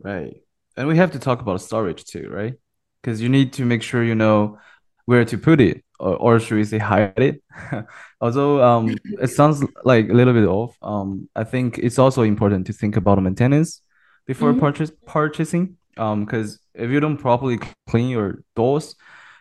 Right. 0.00 0.42
And 0.76 0.88
we 0.88 0.96
have 0.96 1.12
to 1.12 1.18
talk 1.18 1.40
about 1.40 1.60
storage 1.60 2.04
too, 2.04 2.28
right? 2.30 2.54
Because 3.02 3.20
you 3.20 3.28
need 3.28 3.52
to 3.54 3.64
make 3.64 3.82
sure 3.82 4.02
you 4.04 4.14
know 4.14 4.58
where 5.06 5.24
to 5.24 5.38
put 5.38 5.60
it, 5.60 5.84
or, 5.98 6.16
or 6.16 6.40
should 6.40 6.56
we 6.56 6.64
say 6.64 6.78
hide 6.78 7.12
it? 7.18 7.42
Although 8.20 8.62
um, 8.62 9.00
it 9.20 9.28
sounds 9.28 9.64
like 9.84 10.08
a 10.08 10.12
little 10.12 10.34
bit 10.34 10.44
off. 10.46 10.76
Um, 10.82 11.28
I 11.34 11.44
think 11.44 11.78
it's 11.78 11.98
also 11.98 12.22
important 12.22 12.66
to 12.66 12.72
think 12.72 12.96
about 12.96 13.22
maintenance 13.22 13.80
before 14.26 14.52
Mhm. 14.52 14.60
purchase 14.60 14.90
purchasing. 15.06 15.76
Um, 15.96 16.24
because 16.26 16.58
if 16.74 16.90
you 16.90 17.00
don't 17.00 17.16
properly 17.16 17.58
clean 17.88 18.10
your 18.10 18.42
doors, 18.54 18.96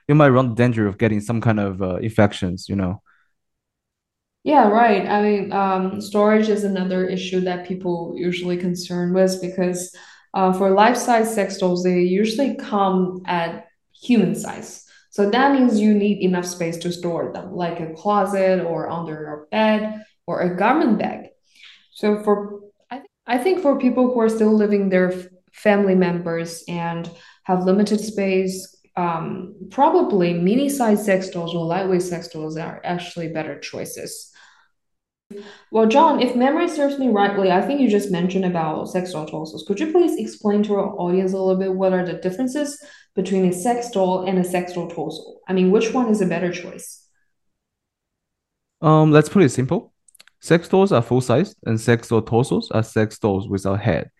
you 0.07 0.15
might 0.15 0.29
run 0.29 0.49
the 0.49 0.55
danger 0.55 0.87
of 0.87 0.97
getting 0.97 1.19
some 1.19 1.41
kind 1.41 1.59
of 1.59 1.81
uh, 1.81 1.95
infections, 1.97 2.69
you 2.69 2.75
know. 2.77 3.01
Yeah, 4.43 4.67
right. 4.67 5.07
I 5.07 5.21
mean, 5.23 5.51
um, 5.51 5.99
storage 6.01 6.49
is 6.49 6.63
another 6.63 7.07
issue 7.07 7.39
that 7.41 7.67
people 7.67 8.13
usually 8.15 8.57
concern 8.57 9.13
with 9.13 9.41
because 9.41 9.95
uh, 10.35 10.51
for 10.53 10.69
life-size 10.69 11.33
sex 11.33 11.57
dolls, 11.57 11.83
they 11.83 12.01
usually 12.01 12.55
come 12.55 13.23
at 13.25 13.67
human 13.93 14.35
size. 14.35 14.83
So 15.09 15.29
that 15.29 15.53
means 15.53 15.79
you 15.79 15.93
need 15.93 16.21
enough 16.21 16.45
space 16.45 16.77
to 16.79 16.91
store 16.91 17.31
them, 17.31 17.53
like 17.53 17.79
a 17.79 17.93
closet 17.93 18.59
or 18.65 18.89
under 18.89 19.13
your 19.13 19.47
bed 19.49 20.03
or 20.27 20.41
a 20.41 20.57
garment 20.57 20.99
bag. 20.99 21.29
So 21.93 22.21
for 22.23 22.59
I 22.91 22.97
think 22.97 23.09
I 23.25 23.37
think 23.37 23.61
for 23.61 23.79
people 23.79 24.13
who 24.13 24.19
are 24.19 24.29
still 24.29 24.53
living 24.53 24.89
their 24.89 25.13
f- 25.13 25.27
family 25.53 25.95
members 25.95 26.63
and 26.67 27.09
have 27.43 27.63
limited 27.63 28.01
space, 28.01 28.75
um, 28.97 29.55
probably 29.71 30.33
mini-size 30.33 31.05
sex 31.05 31.29
dolls 31.29 31.55
or 31.55 31.65
lightweight 31.65 32.01
sex 32.01 32.27
dolls 32.27 32.57
are 32.57 32.81
actually 32.83 33.29
better 33.29 33.57
choices. 33.59 34.31
Well, 35.71 35.87
John, 35.87 36.21
if 36.21 36.35
memory 36.35 36.67
serves 36.67 36.99
me 36.99 37.07
rightly, 37.07 37.51
I 37.51 37.61
think 37.61 37.81
you 37.81 37.89
just 37.89 38.11
mentioned 38.11 38.45
about 38.45 38.89
sex 38.89 39.11
doll 39.11 39.25
torsos. 39.25 39.63
Could 39.67 39.79
you 39.79 39.91
please 39.91 40.19
explain 40.19 40.61
to 40.63 40.75
our 40.75 40.89
audience 40.97 41.33
a 41.33 41.37
little 41.37 41.59
bit 41.59 41.73
what 41.73 41.93
are 41.93 42.05
the 42.05 42.13
differences 42.13 42.79
between 43.15 43.45
a 43.45 43.53
sex 43.53 43.89
doll 43.89 44.25
and 44.25 44.37
a 44.37 44.43
sex 44.43 44.73
doll 44.73 44.87
torso? 44.87 45.39
I 45.47 45.53
mean, 45.53 45.71
which 45.71 45.93
one 45.93 46.09
is 46.09 46.21
a 46.21 46.27
better 46.27 46.51
choice? 46.51 47.07
Um, 48.81 49.11
let's 49.11 49.29
put 49.29 49.41
it 49.41 49.49
simple. 49.49 49.93
Sex 50.41 50.69
dolls 50.69 50.91
are 50.91 51.01
full-sized, 51.01 51.57
and 51.65 51.81
sex 51.81 52.09
doll 52.09 52.21
torsos 52.21 52.69
are 52.69 52.83
sex 52.83 53.17
dolls 53.17 53.49
without 53.49 53.81
head. 53.81 54.11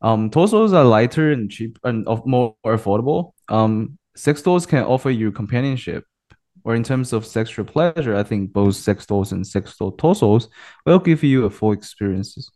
Um, 0.00 0.30
torsos 0.30 0.72
are 0.72 0.84
lighter 0.84 1.32
and 1.32 1.50
cheap 1.50 1.78
and 1.82 2.06
more 2.24 2.54
affordable. 2.64 3.32
Um, 3.48 3.98
sex 4.14 4.40
dolls 4.42 4.66
can 4.66 4.84
offer 4.84 5.10
you 5.10 5.32
companionship, 5.32 6.04
or 6.68 6.74
in 6.74 6.84
terms 6.84 7.14
of 7.14 7.24
sexual 7.24 7.64
pleasure, 7.64 8.14
I 8.14 8.22
think 8.22 8.52
both 8.52 8.76
sex 8.76 9.06
dolls 9.06 9.32
and 9.32 9.46
sex 9.46 9.74
doll 9.78 9.92
torsos 9.92 10.50
will 10.84 10.98
give 10.98 11.24
you 11.24 11.46
a 11.46 11.50
full 11.50 11.72
experiences. 11.72 12.50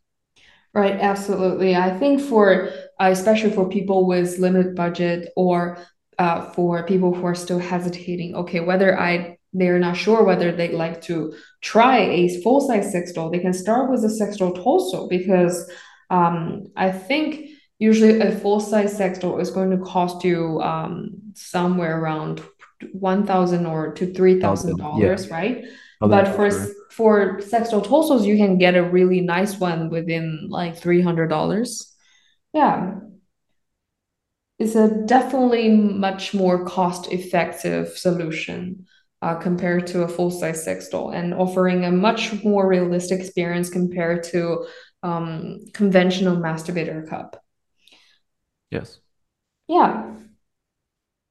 Right, 0.75 0.97
absolutely. 1.01 1.75
I 1.75 1.99
think 1.99 2.21
for 2.21 2.69
uh, 3.01 3.09
especially 3.11 3.53
for 3.53 3.71
people 3.71 4.07
with 4.07 4.39
limited 4.39 4.75
budget 4.75 5.31
or 5.35 5.79
uh, 6.19 6.51
for 6.51 6.85
people 6.85 7.15
who 7.15 7.25
are 7.25 7.35
still 7.35 7.59
hesitating, 7.59 8.35
okay, 8.35 8.61
whether 8.61 9.01
I 9.01 9.39
they're 9.55 9.79
not 9.79 9.97
sure 9.97 10.23
whether 10.25 10.53
they'd 10.53 10.75
like 10.75 11.01
to 11.03 11.35
try 11.63 12.01
a 12.01 12.43
full-size 12.43 12.93
sex 12.93 13.13
doll, 13.13 13.31
they 13.31 13.39
can 13.39 13.55
start 13.55 13.91
with 13.91 14.05
a 14.05 14.11
sex 14.11 14.37
doll 14.37 14.53
torso 14.53 15.09
because 15.09 15.71
um, 16.11 16.67
I 16.77 16.93
think 16.93 17.49
usually 17.79 18.21
a 18.21 18.31
full-size 18.31 18.95
sex 18.95 19.19
doll 19.21 19.41
is 19.41 19.51
going 19.51 19.71
to 19.71 19.79
cost 19.79 20.23
you 20.23 20.61
um, 20.61 21.33
somewhere 21.35 21.99
around 21.99 22.43
1,000 22.93 23.67
or 23.67 23.93
to 23.95 24.13
Thousand, 24.41 24.89
yeah, 24.93 25.11
$3,000, 25.11 25.31
right? 25.31 25.65
thousand 26.01 26.27
But 26.27 26.29
for 26.35 26.47
s- 26.47 26.71
for 26.91 27.41
sexual 27.41 27.81
torsos, 27.81 28.27
you 28.27 28.37
can 28.37 28.59
get 28.59 28.75
a 28.77 28.83
really 28.83 29.21
nice 29.21 29.59
one 29.59 29.89
within 29.91 30.47
like 30.51 30.77
$300. 30.77 31.95
Yeah, 32.53 32.95
it's 34.59 34.75
a 34.77 35.05
definitely 35.07 35.69
much 35.71 36.35
more 36.35 36.65
cost-effective 36.65 37.89
solution 37.97 38.87
uh, 39.21 39.35
compared 39.37 39.87
to 39.89 40.03
a 40.03 40.09
full-size 40.09 40.63
sex 40.65 40.89
doll 40.89 41.11
and 41.11 41.35
offering 41.35 41.85
a 41.85 41.91
much 41.91 42.43
more 42.45 42.69
realistic 42.69 43.21
experience 43.21 43.71
compared 43.71 44.23
to 44.25 44.67
um, 45.03 45.59
conventional 45.75 46.37
masturbator 46.37 47.09
cup. 47.09 47.43
Yes. 48.71 49.01
Yeah. 49.69 50.15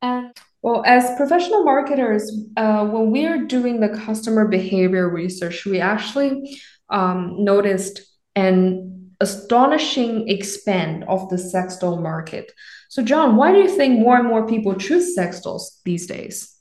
And 0.01 0.35
well, 0.62 0.84
as 0.86 1.15
professional 1.17 1.63
marketers, 1.63 2.32
uh, 2.56 2.86
when 2.86 3.10
we're 3.12 3.45
doing 3.45 3.80
the 3.80 3.89
customer 3.89 4.47
behavior 4.47 5.10
research, 5.10 5.65
we 5.65 5.80
actually 5.80 6.60
um, 6.89 7.43
noticed 7.43 8.02
an 8.36 9.12
astonishing 9.19 10.30
expand 10.30 11.04
of 11.08 11.30
the 11.30 11.38
sex 11.38 11.78
doll 11.78 12.00
market. 12.00 12.52
So, 12.89 13.02
John, 13.04 13.38
why 13.38 13.54
do 13.54 13.60
you 13.60 13.69
think 13.69 14.00
more 14.00 14.17
and 14.17 14.28
more 14.28 14.47
people 14.47 14.76
choose 14.76 15.15
sex 15.15 15.39
dolls 15.41 15.80
these 15.84 16.06
days? 16.06 16.56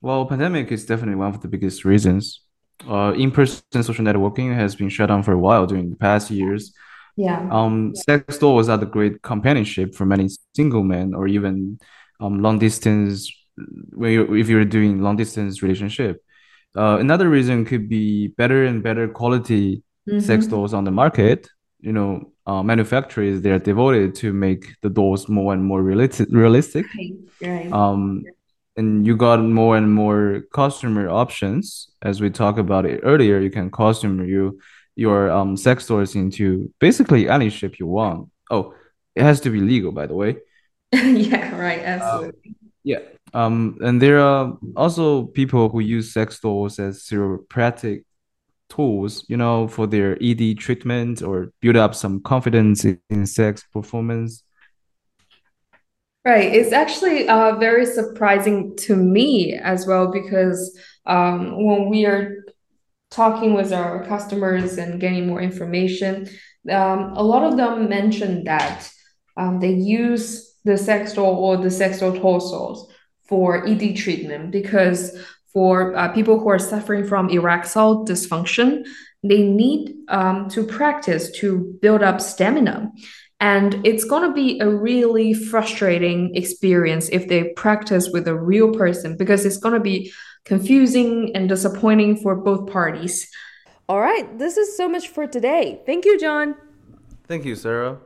Well, 0.00 0.26
pandemic 0.26 0.72
is 0.72 0.86
definitely 0.86 1.16
one 1.16 1.34
of 1.34 1.42
the 1.42 1.48
biggest 1.48 1.84
reasons. 1.84 2.40
Uh, 2.88 3.12
in-person 3.16 3.82
social 3.82 4.04
networking 4.04 4.54
has 4.54 4.74
been 4.74 4.88
shut 4.88 5.08
down 5.08 5.22
for 5.22 5.32
a 5.32 5.38
while 5.38 5.66
during 5.66 5.90
the 5.90 5.96
past 5.96 6.30
years. 6.30 6.72
Yeah. 7.16 7.46
Um, 7.50 7.94
sex 7.94 8.38
dolls 8.38 8.70
are 8.70 8.78
the 8.78 8.86
great 8.86 9.20
companionship 9.20 9.94
for 9.94 10.06
many 10.06 10.28
single 10.56 10.82
men 10.82 11.12
or 11.12 11.28
even 11.28 11.78
um, 12.20 12.40
long 12.42 12.58
distance 12.58 13.30
when 13.92 14.12
you 14.12 14.34
if 14.34 14.48
you're 14.48 14.64
doing 14.64 15.02
long 15.02 15.16
distance 15.16 15.62
relationship. 15.62 16.22
Uh, 16.76 16.98
another 17.00 17.28
reason 17.28 17.64
could 17.64 17.88
be 17.88 18.28
better 18.28 18.64
and 18.64 18.82
better 18.82 19.08
quality 19.08 19.82
sex 20.18 20.44
Mm-hmm. 20.44 20.50
dolls 20.50 20.72
on 20.74 20.84
the 20.84 20.90
market. 20.90 21.48
You 21.80 21.92
know, 21.92 22.32
uh, 22.46 22.62
manufacturers 22.62 23.40
they 23.42 23.50
are 23.50 23.58
devoted 23.58 24.14
to 24.16 24.32
make 24.32 24.62
the 24.82 24.90
dolls 24.90 25.28
more 25.28 25.52
and 25.54 25.64
more 25.64 25.82
realistic. 25.82 26.28
Realistic. 26.30 26.86
Right. 26.96 27.12
Right. 27.42 27.72
Um, 27.72 28.24
and 28.76 29.06
you 29.06 29.16
got 29.16 29.40
more 29.42 29.76
and 29.76 29.92
more 29.92 30.42
customer 30.52 31.08
options. 31.08 31.88
As 32.02 32.20
we 32.20 32.30
talked 32.30 32.58
about 32.58 32.86
it 32.86 33.00
earlier, 33.02 33.38
you 33.40 33.50
can 33.50 33.70
custom 33.70 34.24
you 34.26 34.60
your 34.96 35.30
um 35.30 35.56
sex 35.56 35.86
toys 35.86 36.14
into 36.14 36.72
basically 36.80 37.28
any 37.28 37.48
shape 37.50 37.78
you 37.78 37.86
want. 37.86 38.28
Oh, 38.50 38.74
it 39.14 39.22
has 39.22 39.40
to 39.40 39.50
be 39.50 39.60
legal, 39.60 39.92
by 39.92 40.06
the 40.06 40.14
way. 40.14 40.36
Yeah, 40.92 41.56
right. 41.56 41.80
Uh, 41.80 42.02
Absolutely. 42.02 42.54
yeah. 42.82 42.98
Um, 43.32 43.78
and 43.80 44.02
there 44.02 44.18
are 44.20 44.58
also 44.76 45.26
people 45.26 45.68
who 45.68 45.80
use 45.80 46.12
sex 46.12 46.40
dolls 46.40 46.78
as 46.78 47.04
therapeutic 47.04 48.04
tools, 48.68 49.24
you 49.28 49.36
know, 49.36 49.68
for 49.68 49.86
their 49.86 50.16
ED 50.20 50.58
treatment 50.58 51.22
or 51.22 51.52
build 51.60 51.76
up 51.76 51.94
some 51.94 52.20
confidence 52.20 52.84
in, 52.84 53.00
in 53.10 53.26
sex 53.26 53.64
performance. 53.72 54.42
Right. 56.24 56.52
It's 56.54 56.72
actually 56.72 57.28
uh, 57.28 57.56
very 57.56 57.86
surprising 57.86 58.76
to 58.78 58.96
me 58.96 59.54
as 59.54 59.86
well 59.86 60.10
because 60.12 60.78
um, 61.06 61.64
when 61.64 61.88
we 61.88 62.04
are 62.04 62.44
talking 63.10 63.54
with 63.54 63.72
our 63.72 64.04
customers 64.04 64.76
and 64.76 65.00
getting 65.00 65.26
more 65.26 65.40
information, 65.40 66.28
um, 66.70 67.14
a 67.16 67.22
lot 67.22 67.42
of 67.42 67.56
them 67.56 67.88
mentioned 67.88 68.46
that 68.46 68.90
um, 69.36 69.60
they 69.60 69.72
use 69.72 70.49
the 70.64 70.76
sex 70.76 71.14
doll 71.14 71.34
or 71.34 71.56
the 71.56 71.70
sex 71.70 72.00
doll 72.00 72.16
torsos 72.16 72.92
for 73.28 73.66
ED 73.66 73.96
treatment 73.96 74.50
because 74.50 75.16
for 75.52 75.96
uh, 75.96 76.12
people 76.12 76.38
who 76.38 76.48
are 76.48 76.58
suffering 76.58 77.06
from 77.06 77.28
erectile 77.28 78.04
dysfunction, 78.04 78.86
they 79.22 79.42
need 79.42 79.94
um, 80.08 80.48
to 80.48 80.64
practice 80.64 81.30
to 81.38 81.78
build 81.80 82.02
up 82.02 82.20
stamina. 82.20 82.90
And 83.40 83.84
it's 83.86 84.04
going 84.04 84.28
to 84.28 84.34
be 84.34 84.60
a 84.60 84.68
really 84.68 85.32
frustrating 85.32 86.34
experience 86.36 87.08
if 87.08 87.28
they 87.28 87.52
practice 87.56 88.10
with 88.10 88.28
a 88.28 88.34
real 88.34 88.72
person 88.72 89.16
because 89.16 89.46
it's 89.46 89.56
going 89.56 89.74
to 89.74 89.80
be 89.80 90.12
confusing 90.44 91.34
and 91.34 91.48
disappointing 91.48 92.16
for 92.18 92.36
both 92.36 92.70
parties. 92.70 93.30
All 93.88 94.00
right, 94.00 94.38
this 94.38 94.56
is 94.56 94.76
so 94.76 94.88
much 94.88 95.08
for 95.08 95.26
today. 95.26 95.80
Thank 95.86 96.04
you, 96.04 96.18
John. 96.18 96.54
Thank 97.26 97.44
you, 97.44 97.56
Sarah. 97.56 97.98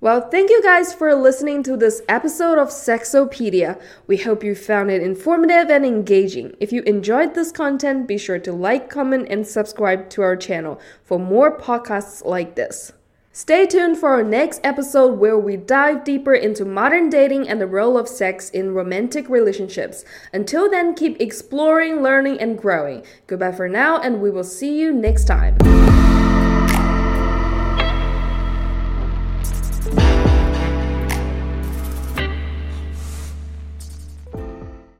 Well, 0.00 0.30
thank 0.30 0.48
you 0.48 0.62
guys 0.62 0.94
for 0.94 1.12
listening 1.16 1.64
to 1.64 1.76
this 1.76 2.02
episode 2.08 2.56
of 2.56 2.68
Sexopedia. 2.68 3.80
We 4.06 4.18
hope 4.18 4.44
you 4.44 4.54
found 4.54 4.92
it 4.92 5.02
informative 5.02 5.70
and 5.70 5.84
engaging. 5.84 6.54
If 6.60 6.70
you 6.70 6.82
enjoyed 6.82 7.34
this 7.34 7.50
content, 7.50 8.06
be 8.06 8.16
sure 8.16 8.38
to 8.38 8.52
like, 8.52 8.88
comment, 8.88 9.26
and 9.28 9.44
subscribe 9.44 10.08
to 10.10 10.22
our 10.22 10.36
channel 10.36 10.80
for 11.02 11.18
more 11.18 11.58
podcasts 11.58 12.24
like 12.24 12.54
this. 12.54 12.92
Stay 13.32 13.66
tuned 13.66 13.98
for 13.98 14.10
our 14.10 14.22
next 14.22 14.60
episode 14.62 15.18
where 15.18 15.36
we 15.36 15.56
dive 15.56 16.04
deeper 16.04 16.34
into 16.34 16.64
modern 16.64 17.10
dating 17.10 17.48
and 17.48 17.60
the 17.60 17.66
role 17.66 17.98
of 17.98 18.06
sex 18.06 18.50
in 18.50 18.74
romantic 18.74 19.28
relationships. 19.28 20.04
Until 20.32 20.70
then, 20.70 20.94
keep 20.94 21.20
exploring, 21.20 22.04
learning, 22.04 22.38
and 22.38 22.56
growing. 22.56 23.04
Goodbye 23.26 23.50
for 23.50 23.68
now, 23.68 24.00
and 24.00 24.20
we 24.20 24.30
will 24.30 24.44
see 24.44 24.78
you 24.78 24.92
next 24.92 25.24
time. 25.24 25.58